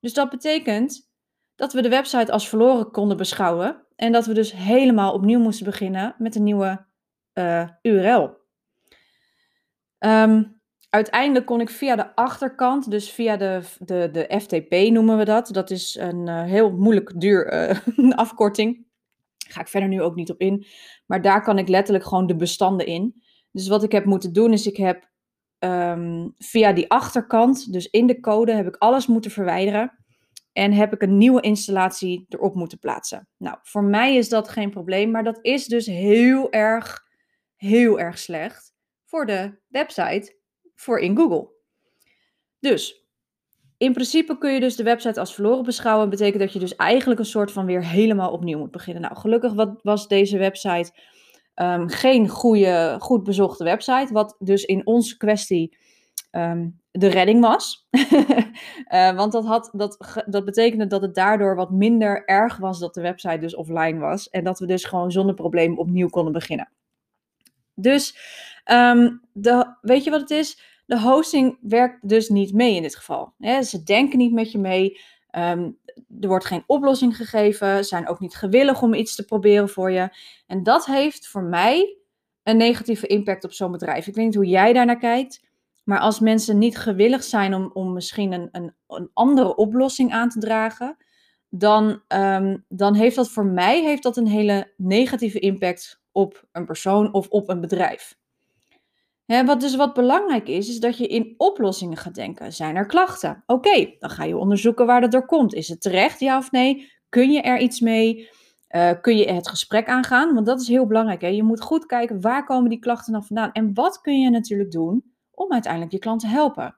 Dus 0.00 0.14
dat 0.14 0.30
betekent 0.30 1.10
dat 1.54 1.72
we 1.72 1.82
de 1.82 1.88
website 1.88 2.32
als 2.32 2.48
verloren 2.48 2.90
konden 2.90 3.16
beschouwen. 3.16 3.86
En 3.96 4.12
dat 4.12 4.26
we 4.26 4.34
dus 4.34 4.52
helemaal 4.52 5.12
opnieuw 5.12 5.40
moesten 5.40 5.66
beginnen 5.66 6.14
met 6.18 6.34
een 6.34 6.42
nieuwe 6.42 6.86
eh, 7.32 7.68
URL. 7.82 8.22
Um, 8.22 8.34
ehm, 9.98 10.44
uiteindelijk 10.94 11.46
kon 11.46 11.60
ik 11.60 11.70
via 11.70 11.96
de 11.96 12.14
achterkant, 12.14 12.90
dus 12.90 13.10
via 13.10 13.36
de, 13.36 13.60
de, 13.78 14.08
de 14.12 14.40
FTP 14.40 14.90
noemen 14.90 15.18
we 15.18 15.24
dat. 15.24 15.48
Dat 15.52 15.70
is 15.70 15.96
een 16.00 16.26
uh, 16.28 16.42
heel 16.42 16.70
moeilijk 16.70 17.20
duur 17.20 17.52
uh, 17.96 18.10
afkorting. 18.10 18.86
Ga 19.48 19.60
ik 19.60 19.68
verder 19.68 19.88
nu 19.88 20.02
ook 20.02 20.14
niet 20.14 20.30
op 20.30 20.40
in. 20.40 20.66
Maar 21.06 21.22
daar 21.22 21.42
kan 21.42 21.58
ik 21.58 21.68
letterlijk 21.68 22.04
gewoon 22.04 22.26
de 22.26 22.36
bestanden 22.36 22.86
in. 22.86 23.22
Dus 23.50 23.68
wat 23.68 23.82
ik 23.82 23.92
heb 23.92 24.04
moeten 24.04 24.32
doen 24.32 24.52
is 24.52 24.66
ik 24.66 24.76
heb 24.76 25.10
um, 25.58 26.34
via 26.38 26.72
die 26.72 26.90
achterkant, 26.90 27.72
dus 27.72 27.86
in 27.86 28.06
de 28.06 28.20
code, 28.20 28.52
heb 28.52 28.66
ik 28.66 28.76
alles 28.76 29.06
moeten 29.06 29.30
verwijderen. 29.30 29.98
En 30.52 30.72
heb 30.72 30.92
ik 30.92 31.02
een 31.02 31.18
nieuwe 31.18 31.40
installatie 31.40 32.26
erop 32.28 32.54
moeten 32.54 32.78
plaatsen. 32.78 33.28
Nou, 33.36 33.58
voor 33.62 33.84
mij 33.84 34.16
is 34.16 34.28
dat 34.28 34.48
geen 34.48 34.70
probleem, 34.70 35.10
maar 35.10 35.24
dat 35.24 35.38
is 35.42 35.66
dus 35.66 35.86
heel 35.86 36.50
erg, 36.50 37.02
heel 37.56 38.00
erg 38.00 38.18
slecht 38.18 38.72
voor 39.04 39.26
de 39.26 39.60
website 39.68 40.40
voor 40.82 40.98
in 40.98 41.16
Google. 41.16 41.48
Dus 42.60 43.06
in 43.76 43.92
principe 43.92 44.38
kun 44.38 44.52
je 44.52 44.60
dus 44.60 44.76
de 44.76 44.82
website 44.82 45.20
als 45.20 45.34
verloren 45.34 45.64
beschouwen. 45.64 46.10
Dat 46.10 46.18
betekent 46.18 46.42
dat 46.42 46.52
je 46.52 46.58
dus 46.58 46.76
eigenlijk 46.76 47.20
een 47.20 47.26
soort 47.26 47.52
van 47.52 47.66
weer 47.66 47.84
helemaal 47.84 48.30
opnieuw 48.32 48.58
moet 48.58 48.70
beginnen. 48.70 49.02
Nou, 49.02 49.16
gelukkig 49.16 49.76
was 49.82 50.08
deze 50.08 50.38
website 50.38 50.92
um, 51.54 51.88
geen 51.88 52.28
goede, 52.28 52.96
goed 52.98 53.22
bezochte 53.22 53.64
website. 53.64 54.12
Wat 54.12 54.36
dus 54.38 54.64
in 54.64 54.86
onze 54.86 55.16
kwestie 55.16 55.76
um, 56.30 56.80
de 56.90 57.06
redding 57.06 57.40
was. 57.40 57.88
uh, 57.90 59.14
want 59.20 59.32
dat, 59.32 59.44
had, 59.44 59.70
dat, 59.72 60.22
dat 60.26 60.44
betekende 60.44 60.86
dat 60.86 61.02
het 61.02 61.14
daardoor 61.14 61.56
wat 61.56 61.70
minder 61.70 62.24
erg 62.24 62.56
was 62.56 62.78
dat 62.78 62.94
de 62.94 63.00
website 63.00 63.38
dus 63.38 63.54
offline 63.54 63.98
was. 63.98 64.30
En 64.30 64.44
dat 64.44 64.58
we 64.58 64.66
dus 64.66 64.84
gewoon 64.84 65.12
zonder 65.12 65.34
probleem 65.34 65.78
opnieuw 65.78 66.08
konden 66.08 66.32
beginnen. 66.32 66.70
Dus 67.74 68.16
um, 68.72 69.22
de, 69.32 69.76
weet 69.80 70.04
je 70.04 70.10
wat 70.10 70.20
het 70.20 70.30
is? 70.30 70.71
De 70.84 71.00
hosting 71.00 71.58
werkt 71.60 72.08
dus 72.08 72.28
niet 72.28 72.52
mee 72.52 72.74
in 72.74 72.82
dit 72.82 72.96
geval. 72.96 73.34
ze 73.62 73.82
denken 73.84 74.18
niet 74.18 74.32
met 74.32 74.52
je 74.52 74.58
mee. 74.58 75.00
Um, 75.36 75.78
er 76.20 76.28
wordt 76.28 76.44
geen 76.44 76.64
oplossing 76.66 77.16
gegeven. 77.16 77.84
Zijn 77.84 78.08
ook 78.08 78.20
niet 78.20 78.34
gewillig 78.34 78.82
om 78.82 78.94
iets 78.94 79.14
te 79.14 79.24
proberen 79.24 79.68
voor 79.68 79.90
je. 79.90 80.08
En 80.46 80.62
dat 80.62 80.86
heeft 80.86 81.28
voor 81.28 81.42
mij 81.42 81.96
een 82.42 82.56
negatieve 82.56 83.06
impact 83.06 83.44
op 83.44 83.52
zo'n 83.52 83.72
bedrijf. 83.72 84.06
Ik 84.06 84.14
weet 84.14 84.24
niet 84.24 84.34
hoe 84.34 84.46
jij 84.46 84.72
daar 84.72 84.86
naar 84.86 84.98
kijkt. 84.98 85.44
Maar 85.84 85.98
als 85.98 86.20
mensen 86.20 86.58
niet 86.58 86.78
gewillig 86.78 87.24
zijn 87.24 87.54
om, 87.54 87.70
om 87.72 87.92
misschien 87.92 88.32
een, 88.32 88.48
een, 88.52 88.74
een 88.86 89.10
andere 89.12 89.56
oplossing 89.56 90.12
aan 90.12 90.28
te 90.28 90.38
dragen, 90.38 90.96
dan, 91.48 92.02
um, 92.08 92.64
dan 92.68 92.94
heeft 92.94 93.16
dat 93.16 93.30
voor 93.30 93.46
mij 93.46 93.82
heeft 93.82 94.02
dat 94.02 94.16
een 94.16 94.26
hele 94.26 94.72
negatieve 94.76 95.38
impact 95.38 96.02
op 96.12 96.48
een 96.52 96.64
persoon 96.64 97.12
of 97.12 97.28
op 97.28 97.48
een 97.48 97.60
bedrijf. 97.60 98.20
Wat 99.44 99.60
dus 99.60 99.76
wat 99.76 99.94
belangrijk 99.94 100.48
is, 100.48 100.68
is 100.68 100.80
dat 100.80 100.98
je 100.98 101.06
in 101.06 101.34
oplossingen 101.36 101.96
gaat 101.96 102.14
denken. 102.14 102.52
Zijn 102.52 102.76
er 102.76 102.86
klachten? 102.86 103.42
Oké, 103.46 103.94
dan 103.98 104.10
ga 104.10 104.24
je 104.24 104.36
onderzoeken 104.36 104.86
waar 104.86 105.00
dat 105.00 105.10
door 105.10 105.26
komt. 105.26 105.54
Is 105.54 105.68
het 105.68 105.80
terecht, 105.80 106.20
ja 106.20 106.38
of 106.38 106.50
nee? 106.50 106.90
Kun 107.08 107.30
je 107.30 107.40
er 107.40 107.60
iets 107.60 107.80
mee? 107.80 108.28
Uh, 108.70 108.90
kun 109.00 109.16
je 109.16 109.32
het 109.32 109.48
gesprek 109.48 109.88
aangaan? 109.88 110.34
Want 110.34 110.46
dat 110.46 110.60
is 110.60 110.68
heel 110.68 110.86
belangrijk. 110.86 111.20
Hè? 111.20 111.26
Je 111.26 111.42
moet 111.42 111.60
goed 111.60 111.86
kijken 111.86 112.20
waar 112.20 112.44
komen 112.44 112.70
die 112.70 112.78
klachten 112.78 113.12
dan 113.12 113.24
vandaan 113.24 113.52
en 113.52 113.74
wat 113.74 114.00
kun 114.00 114.20
je 114.20 114.30
natuurlijk 114.30 114.70
doen 114.70 115.04
om 115.30 115.52
uiteindelijk 115.52 115.92
je 115.92 115.98
klant 115.98 116.20
te 116.20 116.26
helpen. 116.26 116.76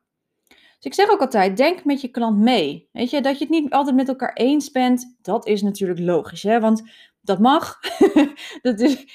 Dus 0.48 0.92
ik 0.92 0.94
zeg 0.94 1.10
ook 1.10 1.20
altijd, 1.20 1.56
denk 1.56 1.84
met 1.84 2.00
je 2.00 2.08
klant 2.08 2.38
mee. 2.38 2.88
Weet 2.92 3.10
je, 3.10 3.20
dat 3.20 3.38
je 3.38 3.44
het 3.44 3.52
niet 3.52 3.72
altijd 3.72 3.96
met 3.96 4.08
elkaar 4.08 4.32
eens 4.32 4.70
bent, 4.70 5.16
dat 5.22 5.46
is 5.46 5.62
natuurlijk 5.62 6.00
logisch. 6.00 6.42
Hè? 6.42 6.60
Want 6.60 6.82
dat 7.20 7.38
mag. 7.38 7.78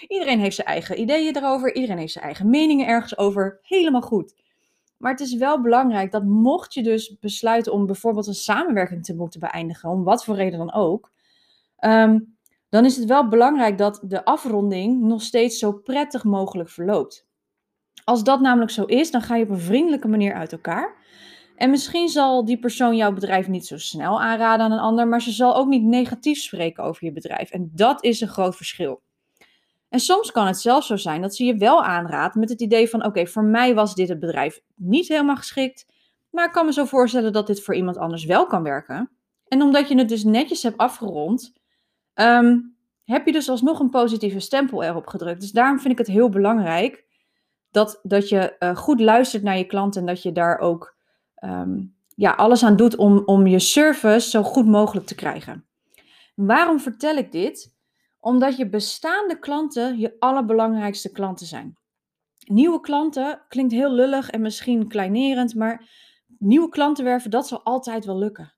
iedereen 0.07 0.39
heeft 0.39 0.55
zijn 0.55 0.67
eigen 0.67 0.99
ideeën 0.99 1.35
erover. 1.35 1.75
Iedereen 1.75 1.97
heeft 1.97 2.11
zijn 2.11 2.25
eigen 2.25 2.49
meningen 2.49 2.87
ergens 2.87 3.17
over. 3.17 3.59
Helemaal 3.61 4.01
goed. 4.01 4.35
Maar 4.97 5.11
het 5.11 5.19
is 5.19 5.35
wel 5.35 5.61
belangrijk 5.61 6.11
dat 6.11 6.23
mocht 6.23 6.73
je 6.73 6.83
dus 6.83 7.19
besluiten 7.19 7.73
om 7.73 7.85
bijvoorbeeld 7.85 8.27
een 8.27 8.33
samenwerking 8.33 9.03
te 9.03 9.15
moeten 9.15 9.39
beëindigen, 9.39 9.89
om 9.89 10.03
wat 10.03 10.23
voor 10.23 10.35
reden 10.35 10.59
dan 10.59 10.73
ook, 10.73 11.11
ehm, 11.75 12.19
dan 12.69 12.85
is 12.85 12.95
het 12.95 13.05
wel 13.05 13.27
belangrijk 13.27 13.77
dat 13.77 14.01
de 14.03 14.25
afronding 14.25 15.01
nog 15.01 15.21
steeds 15.21 15.59
zo 15.59 15.71
prettig 15.71 16.23
mogelijk 16.23 16.69
verloopt. 16.69 17.27
Als 18.03 18.23
dat 18.23 18.39
namelijk 18.39 18.71
zo 18.71 18.83
is, 18.83 19.11
dan 19.11 19.21
ga 19.21 19.35
je 19.35 19.43
op 19.43 19.49
een 19.49 19.59
vriendelijke 19.59 20.07
manier 20.07 20.33
uit 20.33 20.51
elkaar. 20.51 20.97
En 21.55 21.69
misschien 21.69 22.09
zal 22.09 22.45
die 22.45 22.59
persoon 22.59 22.95
jouw 22.95 23.13
bedrijf 23.13 23.47
niet 23.47 23.67
zo 23.67 23.77
snel 23.77 24.21
aanraden 24.21 24.65
aan 24.65 24.71
een 24.71 24.79
ander, 24.79 25.07
maar 25.07 25.21
ze 25.21 25.31
zal 25.31 25.55
ook 25.55 25.67
niet 25.67 25.83
negatief 25.83 26.39
spreken 26.39 26.83
over 26.83 27.05
je 27.05 27.11
bedrijf. 27.11 27.49
En 27.49 27.71
dat 27.73 28.03
is 28.03 28.21
een 28.21 28.27
groot 28.27 28.55
verschil. 28.55 29.01
En 29.89 29.99
soms 29.99 30.31
kan 30.31 30.47
het 30.47 30.59
zelfs 30.59 30.87
zo 30.87 30.95
zijn 30.95 31.21
dat 31.21 31.35
ze 31.35 31.43
je 31.43 31.57
wel 31.57 31.83
aanraadt 31.83 32.35
met 32.35 32.49
het 32.49 32.61
idee 32.61 32.89
van: 32.89 33.05
oké, 33.05 33.27
voor 33.27 33.43
mij 33.43 33.75
was 33.75 33.95
dit 33.95 34.09
het 34.09 34.19
bedrijf 34.19 34.61
niet 34.75 35.07
helemaal 35.07 35.35
geschikt, 35.35 35.85
maar 36.29 36.45
ik 36.45 36.51
kan 36.51 36.65
me 36.65 36.73
zo 36.73 36.85
voorstellen 36.85 37.33
dat 37.33 37.47
dit 37.47 37.63
voor 37.63 37.75
iemand 37.75 37.97
anders 37.97 38.25
wel 38.25 38.45
kan 38.45 38.63
werken. 38.63 39.09
En 39.47 39.61
omdat 39.61 39.87
je 39.87 39.97
het 39.97 40.09
dus 40.09 40.23
netjes 40.23 40.63
hebt 40.63 40.77
afgerond, 40.77 41.53
ehm, 42.13 42.57
heb 43.03 43.25
je 43.25 43.31
dus 43.31 43.49
alsnog 43.49 43.79
een 43.79 43.89
positieve 43.89 44.39
stempel 44.39 44.83
erop 44.83 45.07
gedrukt. 45.07 45.41
Dus 45.41 45.51
daarom 45.51 45.79
vind 45.79 45.91
ik 45.91 45.97
het 45.97 46.07
heel 46.07 46.29
belangrijk 46.29 47.05
dat, 47.71 47.99
dat 48.03 48.29
je 48.29 48.55
uh, 48.59 48.75
goed 48.75 48.99
luistert 48.99 49.43
naar 49.43 49.57
je 49.57 49.65
klant 49.65 49.95
en 49.95 50.05
dat 50.05 50.23
je 50.23 50.31
daar 50.31 50.59
ook 50.59 50.97
Ehm, 51.39 51.81
ja, 52.15 52.31
alles 52.31 52.63
aan 52.63 52.75
doet 52.75 52.95
om, 52.95 53.21
om 53.25 53.47
je 53.47 53.59
service 53.59 54.29
zo 54.29 54.43
goed 54.43 54.65
mogelijk 54.65 55.05
te 55.05 55.15
krijgen. 55.15 55.65
Waarom 56.35 56.79
vertel 56.79 57.17
ik 57.17 57.31
dit? 57.31 57.77
Omdat 58.29 58.57
je 58.57 58.69
bestaande 58.69 59.39
klanten 59.39 59.99
je 59.99 60.15
allerbelangrijkste 60.19 61.11
klanten 61.11 61.45
zijn. 61.45 61.77
Nieuwe 62.45 62.79
klanten 62.79 63.41
klinkt 63.47 63.71
heel 63.71 63.91
lullig 63.91 64.29
en 64.29 64.41
misschien 64.41 64.87
kleinerend, 64.87 65.55
maar 65.55 65.89
nieuwe 66.39 66.69
klanten 66.69 67.03
werven, 67.03 67.31
dat 67.31 67.47
zal 67.47 67.63
altijd 67.63 68.05
wel 68.05 68.17
lukken. 68.17 68.53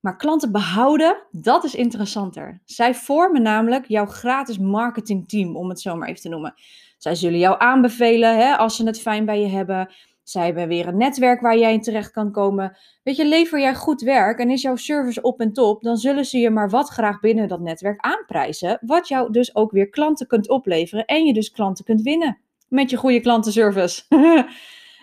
Maar 0.00 0.16
klanten 0.16 0.52
behouden, 0.52 1.22
dat 1.30 1.64
is 1.64 1.74
interessanter. 1.74 2.60
Zij 2.64 2.94
vormen 2.94 3.42
namelijk 3.42 3.86
jouw 3.86 4.06
gratis 4.06 4.58
marketingteam, 4.58 5.56
om 5.56 5.68
het 5.68 5.80
zo 5.80 5.96
maar 5.96 6.08
even 6.08 6.20
te 6.22 6.28
noemen. 6.28 6.54
Zij 6.98 7.14
zullen 7.14 7.38
jou 7.38 7.56
aanbevelen 7.58 8.36
hè, 8.36 8.56
als 8.56 8.76
ze 8.76 8.86
het 8.86 9.00
fijn 9.00 9.24
bij 9.24 9.40
je 9.40 9.48
hebben. 9.48 9.92
Zij 10.30 10.44
hebben 10.44 10.68
weer 10.68 10.88
een 10.88 10.96
netwerk 10.96 11.40
waar 11.40 11.58
jij 11.58 11.72
in 11.72 11.80
terecht 11.80 12.10
kan 12.10 12.32
komen. 12.32 12.76
Weet 13.02 13.16
je, 13.16 13.24
lever 13.24 13.60
jij 13.60 13.74
goed 13.74 14.00
werk 14.00 14.38
en 14.38 14.50
is 14.50 14.62
jouw 14.62 14.76
service 14.76 15.22
op 15.22 15.40
en 15.40 15.52
top, 15.52 15.82
dan 15.82 15.96
zullen 15.96 16.24
ze 16.24 16.38
je 16.38 16.50
maar 16.50 16.70
wat 16.70 16.88
graag 16.88 17.20
binnen 17.20 17.48
dat 17.48 17.60
netwerk 17.60 18.00
aanprijzen. 18.00 18.78
Wat 18.80 19.08
jou 19.08 19.32
dus 19.32 19.54
ook 19.54 19.70
weer 19.70 19.88
klanten 19.88 20.26
kunt 20.26 20.48
opleveren 20.48 21.04
en 21.04 21.24
je 21.24 21.32
dus 21.32 21.50
klanten 21.50 21.84
kunt 21.84 22.02
winnen 22.02 22.38
met 22.68 22.90
je 22.90 22.96
goede 22.96 23.20
klantenservice. 23.20 24.02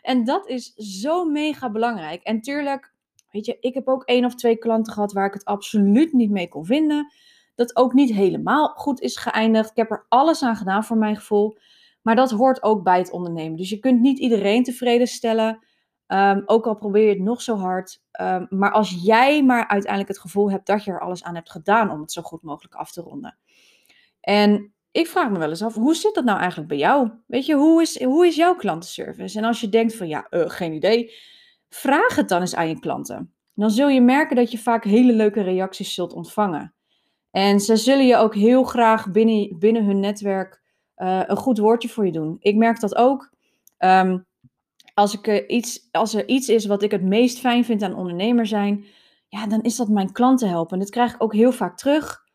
en 0.02 0.24
dat 0.24 0.48
is 0.48 0.74
zo 0.76 1.26
mega 1.26 1.72
belangrijk. 1.72 2.24
En 2.24 2.42
tuurlijk, 2.42 2.94
weet 3.32 3.46
je, 3.46 3.58
ik 3.60 3.74
heb 3.74 3.88
ook 3.88 4.04
één 4.04 4.26
of 4.26 4.36
twee 4.36 4.58
klanten 4.58 4.94
gehad 4.94 5.14
waar 5.14 5.28
ik 5.28 5.34
het 5.34 5.46
absoluut 5.46 6.14
niet 6.14 6.32
mee 6.32 6.48
kon 6.48 6.66
vinden. 6.66 7.12
Dat 7.56 7.76
ook 7.76 7.94
niet 7.94 8.14
helemaal 8.14 8.68
goed 8.68 9.02
is 9.02 9.18
geëindigd. 9.18 9.70
Ik 9.70 9.78
heb 9.78 9.92
er 9.92 10.06
alles 10.10 10.44
aan 10.44 10.56
gedaan 10.56 10.84
voor 10.84 10.98
mijn 10.98 11.16
gevoel. 11.16 11.58
Maar 12.08 12.16
dat 12.16 12.32
hoort 12.32 12.64
ook 12.64 12.84
bij 12.84 12.98
het 12.98 13.12
ondernemen. 13.12 13.58
Dus 13.58 13.70
je 13.70 13.80
kunt 13.80 14.02
niet 14.02 14.20
iedereen 14.20 14.64
tevreden 14.64 15.08
stellen. 15.08 15.66
Ehm, 16.06 16.42
ook 16.46 16.68
al 16.68 16.76
probeer 16.76 17.04
je 17.04 17.10
het 17.10 17.20
nog 17.20 17.42
zo 17.42 17.56
hard. 17.56 18.04
Ehm, 18.12 18.46
maar 18.50 18.72
als 18.72 18.98
jij 19.04 19.44
maar 19.44 19.68
uiteindelijk 19.68 20.12
het 20.12 20.20
gevoel 20.20 20.52
hebt 20.52 20.68
dat 20.68 20.84
je 20.84 20.92
er 20.92 21.02
alles 21.02 21.24
aan 21.24 21.36
hebt 21.36 21.52
gedaan 21.52 21.92
om 21.92 22.02
het 22.02 22.12
zo 22.12 22.22
goed 22.22 22.42
mogelijk 22.42 22.76
af 22.76 22.92
te 22.92 23.02
ronden. 23.02 23.38
En 24.22 24.74
ik 24.92 25.08
vraag 25.08 25.30
me 25.30 25.38
wel 25.38 25.50
eens 25.50 25.64
af, 25.64 25.74
hoe 25.74 25.96
zit 25.96 26.14
dat 26.14 26.24
nou 26.24 26.40
eigenlijk 26.40 26.70
bij 26.70 26.78
jou? 26.78 27.12
Weet 27.26 27.46
je, 27.46 27.56
hoe 27.56 27.82
is, 27.82 28.04
hoe 28.04 28.28
is 28.28 28.36
jouw 28.36 28.56
klantenservice? 28.56 29.38
En 29.38 29.44
als 29.44 29.62
je 29.62 29.70
denkt 29.70 29.96
van 29.96 30.08
ja, 30.08 30.28
uh, 30.30 30.50
geen 30.50 30.74
idee, 30.74 31.14
vraag 31.70 32.16
het 32.16 32.30
dan 32.30 32.42
eens 32.42 32.56
aan 32.56 32.70
je 32.70 32.80
klanten. 32.80 33.34
Dan 33.54 33.72
zul 33.72 33.90
je 33.90 34.02
merken 34.02 34.36
dat 34.36 34.52
je 34.52 34.58
vaak 34.58 34.84
hele 34.84 35.14
leuke 35.14 35.42
reacties 35.42 35.94
zult 35.94 36.14
ontvangen. 36.14 36.74
En 37.32 37.60
ze 37.60 37.76
zullen 37.76 38.08
je 38.08 38.16
ook 38.16 38.36
heel 38.36 38.64
graag 38.64 39.12
binnen, 39.12 39.60
binnen 39.60 39.86
hun 39.86 40.00
netwerk 40.00 40.66
uh, 40.98 41.22
een 41.26 41.38
goed 41.38 41.58
woordje 41.58 41.90
voor 41.90 42.06
je 42.06 42.12
doen. 42.12 42.38
Ik 42.40 42.56
merk 42.56 42.80
dat 42.80 42.96
ook. 42.96 43.32
Um, 43.80 44.26
als, 44.94 45.14
ik, 45.14 45.28
uh, 45.28 45.44
iets, 45.48 45.88
als 45.92 46.14
er 46.14 46.28
iets 46.28 46.50
is 46.50 46.66
wat 46.66 46.84
ik 46.84 46.92
het 46.92 47.04
meest 47.04 47.40
fijn 47.40 47.66
vind 47.66 47.82
aan 47.84 47.96
ondernemer 47.96 48.46
zijn, 48.46 48.86
ja, 49.28 49.48
dan 49.48 49.62
is 49.62 49.76
dat 49.76 49.88
mijn 49.88 50.12
klanten 50.12 50.50
helpen. 50.50 50.74
En 50.74 50.80
dat 50.80 50.90
krijg 50.90 51.14
ik 51.14 51.24
ook 51.24 51.34
heel 51.34 51.52
vaak 51.52 51.78
terug. 51.78 52.26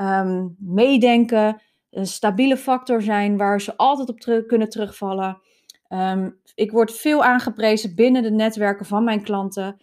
Um, 0.00 0.56
meedenken, 0.58 1.62
een 1.90 2.06
stabiele 2.06 2.56
factor 2.56 3.02
zijn 3.02 3.36
waar 3.36 3.60
ze 3.60 3.76
altijd 3.76 4.08
op 4.08 4.46
kunnen 4.46 4.68
terugvallen. 4.68 5.40
Um, 5.88 6.40
ik 6.54 6.70
word 6.70 6.92
veel 6.92 7.24
aangeprezen 7.24 7.94
binnen 7.94 8.22
de 8.22 8.30
netwerken 8.30 8.86
van 8.86 9.04
mijn 9.04 9.22
klanten. 9.22 9.76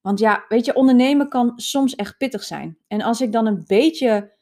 Want 0.00 0.18
ja, 0.18 0.44
weet 0.48 0.64
je, 0.64 0.74
ondernemen 0.74 1.28
kan 1.28 1.52
soms 1.56 1.94
echt 1.94 2.16
pittig 2.16 2.42
zijn. 2.42 2.78
En 2.88 3.02
als 3.02 3.20
ik 3.20 3.32
dan 3.32 3.46
een 3.46 3.64
beetje 3.66 4.33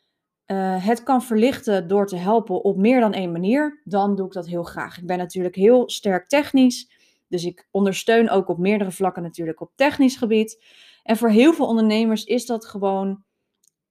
uh, 0.46 0.87
het 0.87 1.02
kan 1.02 1.22
verlichten 1.22 1.88
door 1.88 2.06
te 2.06 2.16
helpen 2.16 2.64
op 2.64 2.76
meer 2.76 3.00
dan 3.00 3.12
één 3.12 3.32
manier, 3.32 3.80
dan 3.84 4.14
doe 4.16 4.26
ik 4.26 4.32
dat 4.32 4.46
heel 4.46 4.62
graag. 4.62 4.99
Ik 4.99 5.06
ben 5.06 5.18
natuurlijk 5.18 5.54
heel 5.54 5.90
sterk 5.90 6.28
technisch, 6.28 6.90
dus 7.28 7.44
ik 7.44 7.68
ondersteun 7.70 8.30
ook 8.30 8.49
op 8.49 8.58
meerdere 8.58 8.92
vlakken 8.92 9.22
natuurlijk 9.22 9.61
op 9.61 9.72
technisch 9.75 10.16
gebied. 10.16 10.64
En 11.02 11.16
voor 11.16 11.30
heel 11.30 11.52
veel 11.52 11.66
ondernemers 11.66 12.25
is 12.25 12.46
dat 12.46 12.66
gewoon 12.66 13.22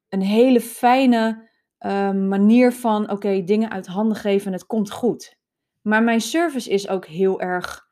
een 0.09 0.21
hele 0.21 0.61
fijne 0.61 1.49
uh, 1.79 2.11
manier 2.11 2.71
van, 2.71 3.09
oké, 3.11 3.43
dingen 3.43 3.71
uit 3.71 3.87
handen 3.87 4.17
geven 4.17 4.47
en 4.47 4.53
het 4.53 4.65
komt 4.65 4.91
goed. 4.91 5.37
Maar 5.81 6.03
mijn 6.03 6.21
service 6.21 6.69
is 6.69 6.87
ook 6.87 7.05
heel 7.05 7.41
erg. 7.41 7.89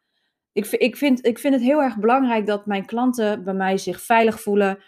Ik, 0.51 0.65
ik, 0.65 0.95
vind, 0.95 1.25
ik 1.25 1.39
vind 1.39 1.53
het 1.53 1.63
heel 1.63 1.81
erg 1.81 1.97
belangrijk 1.97 2.45
dat 2.45 2.65
mijn 2.65 2.85
klanten 2.85 3.43
bij 3.43 3.53
mij 3.53 3.77
zich 3.77 4.01
veilig 4.01 4.41
voelen 4.41 4.83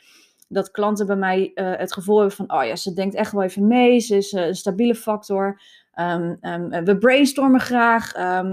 dat 0.52 0.72
klanten 0.72 1.06
bij 1.08 1.16
mij 1.16 1.52
uh, 1.56 1.76
het 1.78 1.94
gevoel 1.94 2.18
hebben 2.18 2.36
van, 2.36 2.54
oh 2.54 2.66
ja, 2.66 2.76
ze 2.76 2.94
denkt 2.94 3.16
echt 3.16 3.32
wel 3.32 3.44
even 3.44 3.68
mee, 3.68 4.00
ze 4.00 4.16
is 4.16 4.32
uh, 4.34 4.46
een 4.46 4.56
stabiele 4.56 4.96
factor. 4.96 5.62
Um, 6.00 6.38
um, 6.42 6.86
we 6.86 6.98
brainstormen 6.98 7.60
graag, 7.60 8.16
uh, 8.16 8.50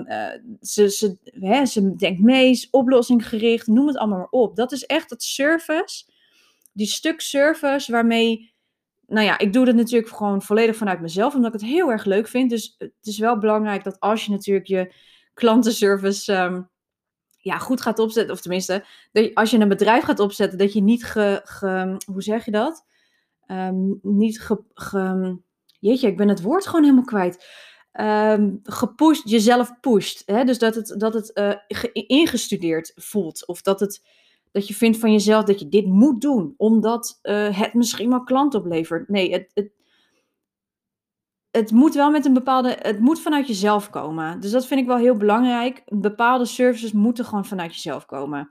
ze, 0.60 0.90
ze, 0.90 1.16
hè, 1.22 1.66
ze 1.66 1.96
denkt 1.96 2.20
mee, 2.20 2.50
is 2.50 2.68
oplossinggericht, 2.70 3.66
noem 3.66 3.86
het 3.86 3.96
allemaal 3.96 4.18
maar 4.18 4.28
op. 4.30 4.56
Dat 4.56 4.72
is 4.72 4.86
echt 4.86 5.08
dat 5.08 5.22
service, 5.22 6.04
die 6.72 6.86
stuk 6.86 7.20
service 7.20 7.92
waarmee, 7.92 8.52
nou 9.06 9.26
ja, 9.26 9.38
ik 9.38 9.52
doe 9.52 9.64
dat 9.64 9.74
natuurlijk 9.74 10.12
gewoon 10.12 10.42
volledig 10.42 10.76
vanuit 10.76 11.00
mezelf, 11.00 11.34
omdat 11.34 11.54
ik 11.54 11.60
het 11.60 11.70
heel 11.70 11.90
erg 11.90 12.04
leuk 12.04 12.28
vind. 12.28 12.50
Dus 12.50 12.74
het 12.78 12.92
is 13.02 13.18
wel 13.18 13.38
belangrijk 13.38 13.84
dat 13.84 14.00
als 14.00 14.24
je 14.24 14.30
natuurlijk 14.30 14.66
je 14.66 14.92
klantenservice 15.34 16.32
ja, 17.48 17.58
goed 17.58 17.80
gaat 17.80 17.98
opzetten, 17.98 18.34
of 18.34 18.40
tenminste, 18.40 18.84
als 19.34 19.50
je 19.50 19.58
een 19.58 19.68
bedrijf 19.68 20.04
gaat 20.04 20.20
opzetten, 20.20 20.58
dat 20.58 20.72
je 20.72 20.82
niet 20.82 21.04
ge, 21.04 21.42
hoe 22.12 22.22
zeg 22.22 22.44
je 22.44 22.50
dat? 22.50 22.86
Um, 23.46 23.98
niet 24.02 24.40
ge, 24.74 25.38
jeetje, 25.80 26.08
ik 26.08 26.16
ben 26.16 26.28
het 26.28 26.42
woord 26.42 26.66
gewoon 26.66 26.82
helemaal 26.82 27.04
kwijt. 27.04 27.46
Um, 28.00 28.60
gepusht, 28.62 29.28
jezelf 29.28 29.80
pusht. 29.80 30.22
Hè? 30.26 30.44
Dus 30.44 30.58
dat 30.58 30.74
het, 30.74 30.94
dat 30.98 31.14
het 31.14 31.30
uh, 31.34 31.92
ingestudeerd 31.92 32.92
voelt. 32.94 33.46
Of 33.46 33.62
dat, 33.62 33.80
het, 33.80 34.06
dat 34.52 34.68
je 34.68 34.74
vindt 34.74 34.98
van 34.98 35.12
jezelf 35.12 35.44
dat 35.44 35.60
je 35.60 35.68
dit 35.68 35.86
moet 35.86 36.20
doen, 36.20 36.54
omdat 36.56 37.18
uh, 37.22 37.58
het 37.58 37.74
misschien 37.74 38.10
wel 38.10 38.24
klant 38.24 38.54
oplevert. 38.54 39.08
Nee, 39.08 39.32
het, 39.32 39.50
het, 39.54 39.70
het 41.58 41.70
moet 41.72 41.94
wel 41.94 42.10
met 42.10 42.24
een 42.24 42.32
bepaalde. 42.32 42.76
Het 42.80 42.98
moet 42.98 43.20
vanuit 43.20 43.46
jezelf 43.46 43.90
komen. 43.90 44.40
Dus 44.40 44.50
dat 44.50 44.66
vind 44.66 44.80
ik 44.80 44.86
wel 44.86 44.96
heel 44.96 45.16
belangrijk. 45.16 45.82
Bepaalde 45.86 46.44
services 46.44 46.92
moeten 46.92 47.24
gewoon 47.24 47.44
vanuit 47.44 47.74
jezelf 47.74 48.06
komen. 48.06 48.50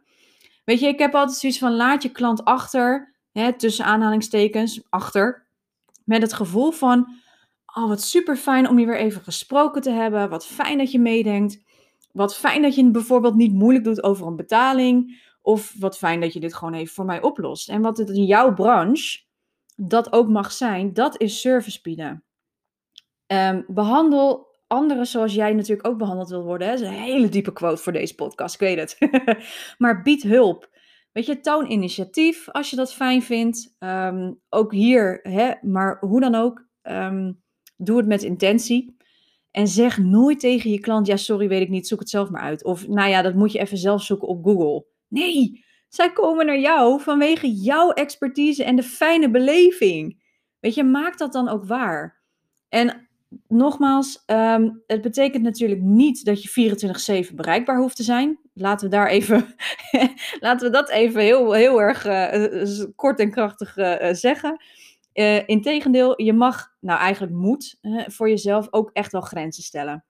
Weet 0.66 0.80
je, 0.80 0.88
ik 0.88 1.00
heb 1.00 1.16
altijd 1.16 1.38
zoiets 1.38 1.60
van: 1.60 1.76
laat 1.76 2.04
je 2.04 2.10
klant 2.10 2.44
achter, 2.44 3.16
hè, 3.32 3.54
tussen 3.54 3.86
aanhalingstekens, 3.86 4.84
achter. 4.90 5.48
Met 6.06 6.22
het 6.22 6.34
gevoel 6.34 6.72
van: 6.72 7.08
oh, 7.76 7.88
wat 7.88 8.02
super 8.02 8.36
fijn 8.36 8.70
om 8.70 8.80
je 8.80 8.86
weer 8.86 8.98
even 8.98 9.22
gesproken 9.22 9.82
te 9.82 9.92
hebben. 9.92 10.30
Wat 10.30 10.46
fijn 10.46 10.78
dat 10.78 10.92
je 10.92 11.00
meedenkt. 11.00 11.64
Wat 12.12 12.36
fijn 12.36 12.62
dat 12.62 12.76
je 12.76 12.92
bijvoorbeeld 12.92 13.36
niet 13.36 13.54
moeilijk 13.54 13.84
doet 13.84 14.04
over 14.04 14.28
een 14.28 14.36
betaling. 14.36 15.26
Of 15.42 15.74
wat 15.80 15.98
fijn 15.98 16.22
dat 16.22 16.34
je 16.34 16.40
dit 16.40 16.54
gewoon 16.54 16.74
even 16.74 16.94
voor 16.94 17.06
mij 17.06 17.22
oplost. 17.22 17.70
En 17.70 17.82
wat 17.82 17.98
het 17.98 18.10
in 18.10 18.26
jouw 18.26 18.54
branche 18.54 19.26
dat 19.76 20.12
ook 20.12 20.28
mag 20.28 20.52
zijn, 20.52 20.94
dat 20.94 21.22
is 21.22 21.42
service 21.42 21.82
bieden. 21.82 22.27
Um, 23.28 23.66
behandel 23.68 24.48
anderen 24.68 25.06
zoals 25.06 25.34
jij 25.34 25.54
natuurlijk 25.54 25.88
ook 25.88 25.98
behandeld 25.98 26.30
wil 26.30 26.44
worden. 26.44 26.68
Dat 26.68 26.80
is 26.80 26.88
een 26.88 26.94
hele 26.94 27.30
diepe 27.30 27.54
quote 27.54 27.82
voor 27.82 27.94
deze 27.94 28.16
podcast, 28.16 28.54
ik 28.54 28.60
weet 28.60 28.80
het. 28.80 28.98
maar 29.78 30.02
bied 30.02 30.24
hulp. 30.24 30.70
Weet 31.12 31.26
je, 31.26 31.40
toon 31.40 31.72
initiatief 31.72 32.50
als 32.50 32.70
je 32.70 32.76
dat 32.76 32.94
fijn 32.94 33.22
vindt. 33.22 33.76
Um, 33.80 34.40
ook 34.50 34.72
hier, 34.74 35.20
hè, 35.22 35.52
maar 35.62 35.98
hoe 36.00 36.20
dan 36.20 36.36
ook, 36.36 36.68
um, 36.84 37.42
doe 37.78 37.98
het 37.98 38.08
met 38.08 38.24
intentie. 38.24 38.96
En 39.52 39.68
zeg 39.68 39.98
nooit 39.98 40.40
tegen 40.40 40.72
je 40.72 40.80
klant, 40.80 41.08
ja 41.08 41.18
sorry, 41.18 41.48
weet 41.48 41.62
ik 41.62 41.70
niet, 41.70 41.88
zoek 41.88 42.00
het 42.00 42.10
zelf 42.10 42.30
maar 42.30 42.42
uit. 42.42 42.64
Of 42.64 42.88
nou 42.88 43.10
ja, 43.10 43.22
dat 43.22 43.34
moet 43.36 43.52
je 43.52 43.60
even 43.60 43.78
zelf 43.78 44.02
zoeken 44.02 44.28
op 44.28 44.44
Google. 44.44 44.86
Nee, 45.08 45.66
Zij 45.90 46.14
komen 46.14 46.46
naar 46.46 46.60
jou 46.60 47.02
vanwege 47.02 47.52
jouw 47.52 47.92
expertise 47.92 48.64
en 48.64 48.76
de 48.76 48.84
fijne 48.84 49.30
beleving. 49.30 50.24
Weet 50.60 50.76
je, 50.76 50.84
maak 50.84 51.18
dat 51.18 51.34
dan 51.34 51.50
ook 51.50 51.66
waar. 51.66 52.22
En 52.70 53.07
nogmaals, 53.48 54.24
ehm, 54.26 54.70
het 54.88 55.02
betekent 55.02 55.44
natuurlijk 55.44 55.82
niet 55.82 56.26
dat 56.26 56.44
je 56.44 56.50
24-7 56.50 57.36
bereikbaar 57.36 57.78
hoeft 57.78 57.96
te 57.96 58.04
zijn. 58.04 58.40
Laten 58.54 58.90
we 58.90 58.96
daar 58.96 59.08
even, 59.08 59.56
laten 60.40 60.68
we 60.68 60.74
dat 60.74 60.90
even 60.90 61.22
heel, 61.22 61.54
heel 61.54 61.82
erg 61.82 62.06
uh, 62.06 62.86
kort 62.96 63.20
en 63.20 63.32
krachtig 63.32 63.78
uh, 63.78 63.96
zeggen. 64.12 64.62
Integendeel, 65.46 66.22
je 66.22 66.34
mag, 66.34 66.76
nou 66.80 67.00
eigenlijk 67.00 67.34
moet, 67.34 67.80
voor 68.08 68.30
jezelf 68.30 68.68
ook 68.70 68.90
echt 68.94 69.12
wel 69.12 69.22
grenzen 69.22 69.64
stellen. 69.64 70.06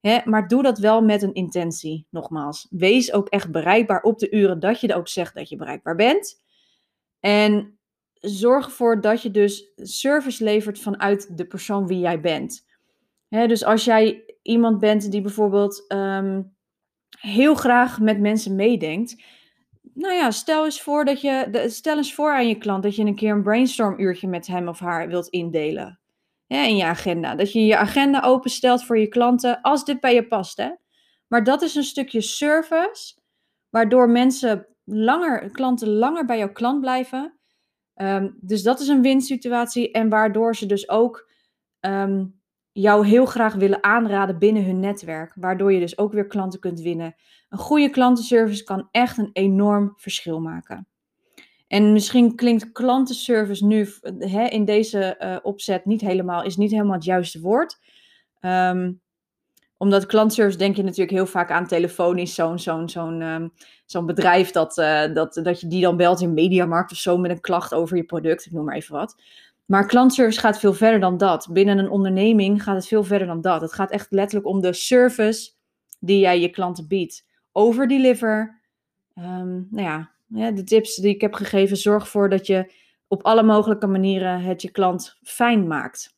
Hè, 0.00 0.18
maar 0.24 0.48
doe 0.48 0.62
dat 0.62 0.78
wel 0.78 1.02
met 1.02 1.22
een 1.22 1.34
intentie, 1.34 2.06
nogmaals. 2.10 2.66
Wees 2.70 3.12
ook 3.12 3.28
echt 3.28 3.50
bereikbaar 3.50 4.02
op 4.02 4.18
de 4.18 4.30
uren 4.30 4.60
dat 4.60 4.80
je 4.80 4.94
ook 4.94 5.08
zegt 5.08 5.34
dat 5.34 5.48
je 5.48 5.56
bereikbaar 5.56 5.96
bent. 5.96 6.42
En 7.20 7.78
zorg 8.22 8.64
ervoor 8.64 9.00
dat 9.00 9.22
je 9.22 9.30
dus 9.30 9.72
service 9.76 10.44
levert 10.44 10.78
vanuit 10.78 11.36
de 11.36 11.46
persoon 11.46 11.86
wie 11.86 11.98
jij 11.98 12.20
bent. 12.20 12.66
Dus 13.28 13.64
als 13.64 13.84
jij 13.84 14.24
iemand 14.42 14.78
bent 14.78 15.10
die 15.10 15.20
bijvoorbeeld 15.20 15.84
um, 15.88 16.54
heel 17.20 17.54
graag 17.54 18.00
met 18.00 18.20
mensen 18.20 18.54
meedenkt. 18.54 19.22
Nou 19.94 20.14
ja, 20.14 20.30
stel 20.30 20.64
eens 20.64 20.82
voor 20.82 21.04
dat 21.04 21.20
je, 21.20 21.64
stel 21.68 21.96
eens 21.96 22.14
voor 22.14 22.32
aan 22.32 22.48
je 22.48 22.58
klant 22.58 22.82
dat 22.82 22.96
je 22.96 23.04
een 23.04 23.14
keer 23.14 23.32
een 23.32 23.42
brainstorm 23.42 24.00
uurtje 24.00 24.28
met 24.28 24.46
hem 24.46 24.68
of 24.68 24.78
haar 24.78 25.08
wilt 25.08 25.28
indelen 25.28 26.00
in 26.60 26.76
je 26.76 26.84
agenda. 26.84 27.34
Dat 27.34 27.52
je 27.52 27.66
je 27.66 27.76
agenda 27.76 28.22
openstelt 28.22 28.84
voor 28.84 28.98
je 28.98 29.08
klanten 29.08 29.60
als 29.60 29.84
dit 29.84 30.00
bij 30.00 30.14
je 30.14 30.26
past. 30.26 30.56
Hè? 30.56 30.70
Maar 31.28 31.44
dat 31.44 31.62
is 31.62 31.74
een 31.74 31.82
stukje 31.82 32.20
service, 32.20 33.14
waardoor 33.70 34.10
mensen 34.10 34.66
langer, 34.84 35.50
klanten 35.50 35.88
langer 35.88 36.24
bij 36.24 36.38
jouw 36.38 36.52
klant 36.52 36.80
blijven. 36.80 37.38
Ehm, 38.02 38.30
dus 38.40 38.62
dat 38.62 38.80
is 38.80 38.88
een 38.88 39.02
winsituatie 39.02 39.90
en 39.90 40.08
waardoor 40.08 40.56
ze 40.56 40.66
dus 40.66 40.88
ook 40.88 41.30
ehm, 41.80 42.26
jou 42.72 43.06
heel 43.06 43.24
graag 43.24 43.54
willen 43.54 43.82
aanraden 43.82 44.38
binnen 44.38 44.64
hun 44.64 44.80
netwerk. 44.80 45.32
Waardoor 45.34 45.72
je 45.72 45.80
dus 45.80 45.98
ook 45.98 46.12
weer 46.12 46.26
klanten 46.26 46.60
kunt 46.60 46.80
winnen. 46.80 47.14
Een 47.48 47.58
goede 47.58 47.90
klantenservice 47.90 48.64
kan 48.64 48.88
echt 48.90 49.18
een 49.18 49.30
enorm 49.32 49.92
verschil 49.96 50.40
maken. 50.40 50.88
En 51.68 51.92
misschien 51.92 52.36
klinkt 52.36 52.72
klantenservice 52.72 53.66
nu 53.66 53.88
in 54.48 54.64
deze 54.64 55.16
uh, 55.20 55.36
opzet 55.42 55.84
niet 55.84 56.00
helemaal, 56.00 56.44
is 56.44 56.56
niet 56.56 56.70
helemaal 56.70 56.94
het 56.94 57.04
juiste 57.04 57.40
woord. 57.40 57.78
Um, 58.40 59.00
omdat 59.76 60.06
klantenservice 60.06 60.58
denk 60.58 60.76
je 60.76 60.82
natuurlijk 60.82 61.10
heel 61.10 61.26
vaak 61.26 61.50
aan 61.50 61.66
telefonisch, 61.66 62.34
zo'n 62.34 62.58
zo'n 62.58 62.88
zo'n 62.88 63.52
zo'n 63.92 64.06
bedrijf 64.06 64.50
dat, 64.50 64.78
uh, 64.78 65.14
dat, 65.14 65.40
dat 65.42 65.60
je 65.60 65.66
die 65.66 65.82
dan 65.82 65.96
belt 65.96 66.20
in 66.20 66.34
Mediamarkt 66.34 66.92
of 66.92 66.98
zo 66.98 67.18
met 67.18 67.30
een 67.30 67.40
klacht 67.40 67.74
over 67.74 67.96
je 67.96 68.04
product, 68.04 68.46
ik 68.46 68.52
noem 68.52 68.64
maar 68.64 68.76
even 68.76 68.94
wat. 68.94 69.16
Maar 69.64 69.86
klantenservice 69.86 70.40
gaat 70.40 70.58
veel 70.58 70.74
verder 70.74 71.00
dan 71.00 71.16
dat. 71.16 71.48
Binnen 71.50 71.78
een 71.78 71.90
onderneming 71.90 72.62
gaat 72.62 72.74
het 72.74 72.86
veel 72.86 73.04
verder 73.04 73.26
dan 73.26 73.40
dat. 73.40 73.60
Het 73.60 73.72
gaat 73.72 73.90
echt 73.90 74.06
letterlijk 74.10 74.46
om 74.46 74.60
de 74.60 74.72
service 74.72 75.50
die 76.00 76.18
jij 76.18 76.40
je 76.40 76.48
klanten 76.48 76.88
biedt. 76.88 77.24
Over 77.52 77.88
deliver. 77.88 78.60
Um, 79.18 79.68
nou 79.70 79.86
ja, 79.86 80.10
ja, 80.26 80.50
de 80.50 80.64
tips 80.64 80.96
die 80.96 81.14
ik 81.14 81.20
heb 81.20 81.34
gegeven, 81.34 81.76
zorg 81.76 82.02
ervoor 82.02 82.28
dat 82.28 82.46
je 82.46 82.72
op 83.08 83.22
alle 83.22 83.42
mogelijke 83.42 83.86
manieren 83.86 84.42
het 84.42 84.62
je 84.62 84.70
klant 84.70 85.18
fijn 85.22 85.66
maakt. 85.66 86.16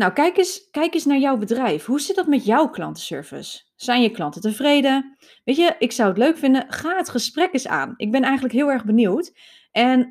Nou, 0.00 0.12
kijk 0.12 0.36
eens, 0.36 0.68
kijk 0.70 0.94
eens 0.94 1.04
naar 1.04 1.18
jouw 1.18 1.36
bedrijf. 1.36 1.84
Hoe 1.84 2.00
zit 2.00 2.16
dat 2.16 2.26
met 2.26 2.44
jouw 2.44 2.68
klantenservice? 2.68 3.60
Zijn 3.76 4.02
je 4.02 4.10
klanten 4.10 4.40
tevreden? 4.40 5.16
Weet 5.44 5.56
je, 5.56 5.74
ik 5.78 5.92
zou 5.92 6.08
het 6.08 6.18
leuk 6.18 6.38
vinden. 6.38 6.64
Ga 6.68 6.96
het 6.96 7.08
gesprek 7.08 7.52
eens 7.52 7.66
aan. 7.66 7.94
Ik 7.96 8.10
ben 8.10 8.22
eigenlijk 8.22 8.54
heel 8.54 8.70
erg 8.70 8.84
benieuwd. 8.84 9.32
En 9.72 10.06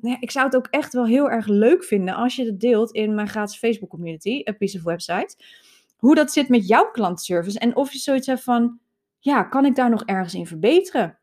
ja, 0.00 0.16
ik 0.20 0.30
zou 0.30 0.46
het 0.46 0.56
ook 0.56 0.66
echt 0.70 0.92
wel 0.92 1.06
heel 1.06 1.30
erg 1.30 1.46
leuk 1.46 1.84
vinden 1.84 2.14
als 2.14 2.36
je 2.36 2.44
het 2.44 2.60
deelt 2.60 2.92
in 2.92 3.14
mijn 3.14 3.28
gratis 3.28 3.56
Facebook 3.56 3.90
community, 3.90 4.42
A 4.48 4.52
Piece 4.52 4.76
of 4.76 4.84
Website. 4.84 5.36
Hoe 5.96 6.14
dat 6.14 6.32
zit 6.32 6.48
met 6.48 6.68
jouw 6.68 6.90
klantenservice 6.90 7.58
en 7.58 7.76
of 7.76 7.92
je 7.92 7.98
zoiets 7.98 8.26
hebt 8.26 8.42
van, 8.42 8.80
ja, 9.18 9.42
kan 9.42 9.64
ik 9.64 9.74
daar 9.74 9.90
nog 9.90 10.04
ergens 10.04 10.34
in 10.34 10.46
verbeteren? 10.46 11.18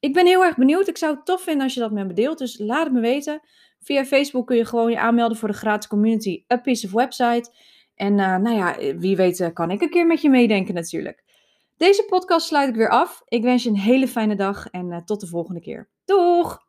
Ik 0.00 0.12
ben 0.12 0.26
heel 0.26 0.44
erg 0.44 0.56
benieuwd. 0.56 0.88
Ik 0.88 0.98
zou 0.98 1.14
het 1.14 1.24
tof 1.24 1.42
vinden 1.42 1.62
als 1.62 1.74
je 1.74 1.80
dat 1.80 1.92
met 1.92 2.06
me 2.06 2.12
deelt. 2.12 2.38
Dus 2.38 2.58
laat 2.58 2.84
het 2.84 2.92
me 2.92 3.00
weten. 3.00 3.40
Via 3.80 4.04
Facebook 4.04 4.46
kun 4.46 4.56
je 4.56 4.64
gewoon 4.64 4.90
je 4.90 4.98
aanmelden 4.98 5.36
voor 5.36 5.48
de 5.48 5.54
gratis 5.54 5.88
community 5.88 6.44
A 6.52 6.56
Piece 6.56 6.86
of 6.86 6.92
Website. 6.92 7.50
En 7.94 8.12
uh, 8.12 8.36
nou 8.36 8.56
ja, 8.56 8.96
wie 8.98 9.16
weet 9.16 9.38
uh, 9.38 9.48
kan 9.52 9.70
ik 9.70 9.80
een 9.80 9.90
keer 9.90 10.06
met 10.06 10.22
je 10.22 10.30
meedenken 10.30 10.74
natuurlijk. 10.74 11.24
Deze 11.76 12.04
podcast 12.08 12.46
sluit 12.46 12.68
ik 12.68 12.74
weer 12.74 12.90
af. 12.90 13.22
Ik 13.28 13.42
wens 13.42 13.62
je 13.62 13.68
een 13.68 13.78
hele 13.78 14.08
fijne 14.08 14.36
dag 14.36 14.66
en 14.66 14.90
uh, 14.90 14.96
tot 14.96 15.20
de 15.20 15.26
volgende 15.26 15.60
keer. 15.60 15.88
Doeg! 16.04 16.66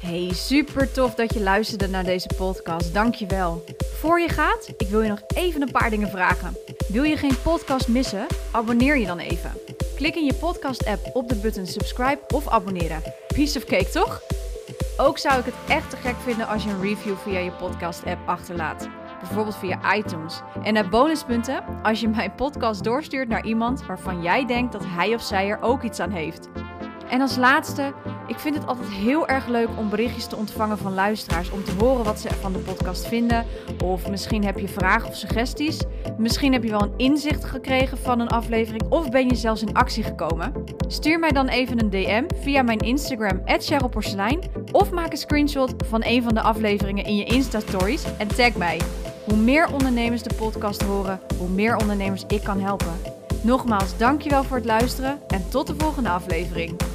Hey, 0.00 0.30
super 0.32 0.92
tof 0.92 1.14
dat 1.14 1.34
je 1.34 1.40
luisterde 1.40 1.88
naar 1.88 2.04
deze 2.04 2.28
podcast. 2.36 2.94
Dankjewel. 2.94 3.64
Voor 3.78 4.20
je 4.20 4.28
gaat, 4.28 4.74
ik 4.76 4.88
wil 4.88 5.02
je 5.02 5.08
nog 5.08 5.22
even 5.34 5.62
een 5.62 5.70
paar 5.70 5.90
dingen 5.90 6.08
vragen. 6.08 6.56
Wil 6.88 7.02
je 7.02 7.16
geen 7.16 7.42
podcast 7.42 7.88
missen? 7.88 8.26
Abonneer 8.52 8.96
je 8.96 9.06
dan 9.06 9.18
even. 9.18 9.50
Klik 9.96 10.14
in 10.14 10.24
je 10.24 10.34
podcast-app 10.34 11.10
op 11.12 11.28
de 11.28 11.36
button 11.36 11.66
subscribe 11.66 12.20
of 12.34 12.48
abonneren. 12.48 13.02
Piece 13.34 13.58
of 13.58 13.64
cake, 13.64 13.90
toch? 13.90 14.22
Ook 14.96 15.18
zou 15.18 15.38
ik 15.38 15.44
het 15.44 15.54
echt 15.68 15.90
te 15.90 15.96
gek 15.96 16.16
vinden 16.16 16.46
als 16.46 16.64
je 16.64 16.70
een 16.70 16.80
review 16.80 17.16
via 17.16 17.38
je 17.38 17.52
podcast-app 17.52 18.28
achterlaat. 18.28 18.88
Bijvoorbeeld 19.18 19.56
via 19.56 19.94
iTunes. 19.94 20.40
En 20.62 20.74
naar 20.74 20.88
bonuspunten 20.88 21.64
als 21.82 22.00
je 22.00 22.08
mijn 22.08 22.34
podcast 22.34 22.84
doorstuurt 22.84 23.28
naar 23.28 23.44
iemand 23.44 23.86
waarvan 23.86 24.22
jij 24.22 24.46
denkt 24.46 24.72
dat 24.72 24.84
hij 24.86 25.14
of 25.14 25.22
zij 25.22 25.48
er 25.48 25.62
ook 25.62 25.82
iets 25.82 26.00
aan 26.00 26.10
heeft. 26.10 26.48
En 27.08 27.20
als 27.20 27.36
laatste, 27.36 27.94
ik 28.26 28.38
vind 28.38 28.54
het 28.54 28.66
altijd 28.66 28.88
heel 28.88 29.28
erg 29.28 29.46
leuk 29.46 29.68
om 29.76 29.88
berichtjes 29.88 30.26
te 30.26 30.36
ontvangen 30.36 30.78
van 30.78 30.94
luisteraars. 30.94 31.50
Om 31.50 31.64
te 31.64 31.72
horen 31.78 32.04
wat 32.04 32.20
ze 32.20 32.28
van 32.40 32.52
de 32.52 32.58
podcast 32.58 33.06
vinden. 33.06 33.46
Of 33.84 34.10
misschien 34.10 34.44
heb 34.44 34.58
je 34.58 34.68
vragen 34.68 35.08
of 35.08 35.16
suggesties. 35.16 35.80
Misschien 36.18 36.52
heb 36.52 36.62
je 36.62 36.70
wel 36.70 36.82
een 36.82 36.94
inzicht 36.96 37.44
gekregen 37.44 37.98
van 37.98 38.20
een 38.20 38.28
aflevering. 38.28 38.82
Of 38.88 39.10
ben 39.10 39.28
je 39.28 39.34
zelfs 39.34 39.62
in 39.62 39.74
actie 39.74 40.02
gekomen. 40.02 40.52
Stuur 40.88 41.18
mij 41.18 41.30
dan 41.30 41.48
even 41.48 41.80
een 41.80 41.90
DM 41.90 42.24
via 42.40 42.62
mijn 42.62 42.78
Instagram, 42.78 43.42
Porselein. 43.90 44.40
Of 44.72 44.90
maak 44.90 45.10
een 45.10 45.18
screenshot 45.18 45.74
van 45.84 46.02
een 46.04 46.22
van 46.22 46.34
de 46.34 46.40
afleveringen 46.40 47.04
in 47.04 47.16
je 47.16 47.24
Insta-stories 47.24 48.04
en 48.18 48.28
tag 48.28 48.54
mij. 48.54 48.80
Hoe 49.24 49.36
meer 49.36 49.72
ondernemers 49.72 50.22
de 50.22 50.34
podcast 50.34 50.82
horen, 50.82 51.20
hoe 51.38 51.48
meer 51.48 51.76
ondernemers 51.76 52.24
ik 52.28 52.42
kan 52.42 52.60
helpen. 52.60 52.92
Nogmaals, 53.42 53.96
dankjewel 53.96 54.44
voor 54.44 54.56
het 54.56 54.66
luisteren 54.66 55.18
en 55.28 55.48
tot 55.48 55.66
de 55.66 55.74
volgende 55.78 56.08
aflevering. 56.08 56.93